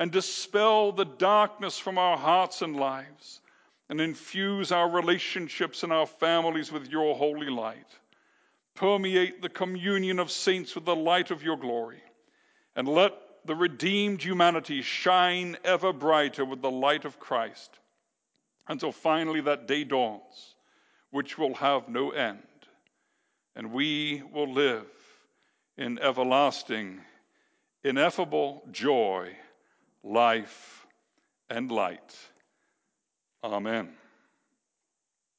and 0.00 0.10
dispel 0.10 0.92
the 0.92 1.04
darkness 1.04 1.78
from 1.78 1.98
our 1.98 2.16
hearts 2.16 2.62
and 2.62 2.74
lives 2.74 3.42
and 3.90 4.00
infuse 4.00 4.72
our 4.72 4.88
relationships 4.88 5.82
and 5.82 5.92
our 5.92 6.06
families 6.06 6.72
with 6.72 6.88
your 6.88 7.14
holy 7.14 7.50
light. 7.50 7.98
Permeate 8.74 9.42
the 9.42 9.50
communion 9.50 10.18
of 10.18 10.30
saints 10.30 10.74
with 10.74 10.86
the 10.86 10.96
light 10.96 11.30
of 11.30 11.42
your 11.42 11.58
glory, 11.58 12.02
and 12.74 12.88
let 12.88 13.12
the 13.44 13.54
redeemed 13.54 14.22
humanity 14.22 14.80
shine 14.80 15.58
ever 15.64 15.92
brighter 15.92 16.46
with 16.46 16.62
the 16.62 16.70
light 16.70 17.04
of 17.04 17.20
Christ 17.20 17.78
until 18.68 18.92
finally 18.92 19.42
that 19.42 19.68
day 19.68 19.84
dawns, 19.84 20.54
which 21.10 21.36
will 21.36 21.54
have 21.56 21.90
no 21.90 22.10
end, 22.10 22.38
and 23.54 23.70
we 23.70 24.22
will 24.32 24.50
live 24.50 24.86
in 25.76 25.98
everlasting, 25.98 27.00
ineffable 27.84 28.62
joy, 28.72 29.36
life, 30.02 30.86
and 31.48 31.70
light. 31.70 32.16
Amen. 33.44 33.99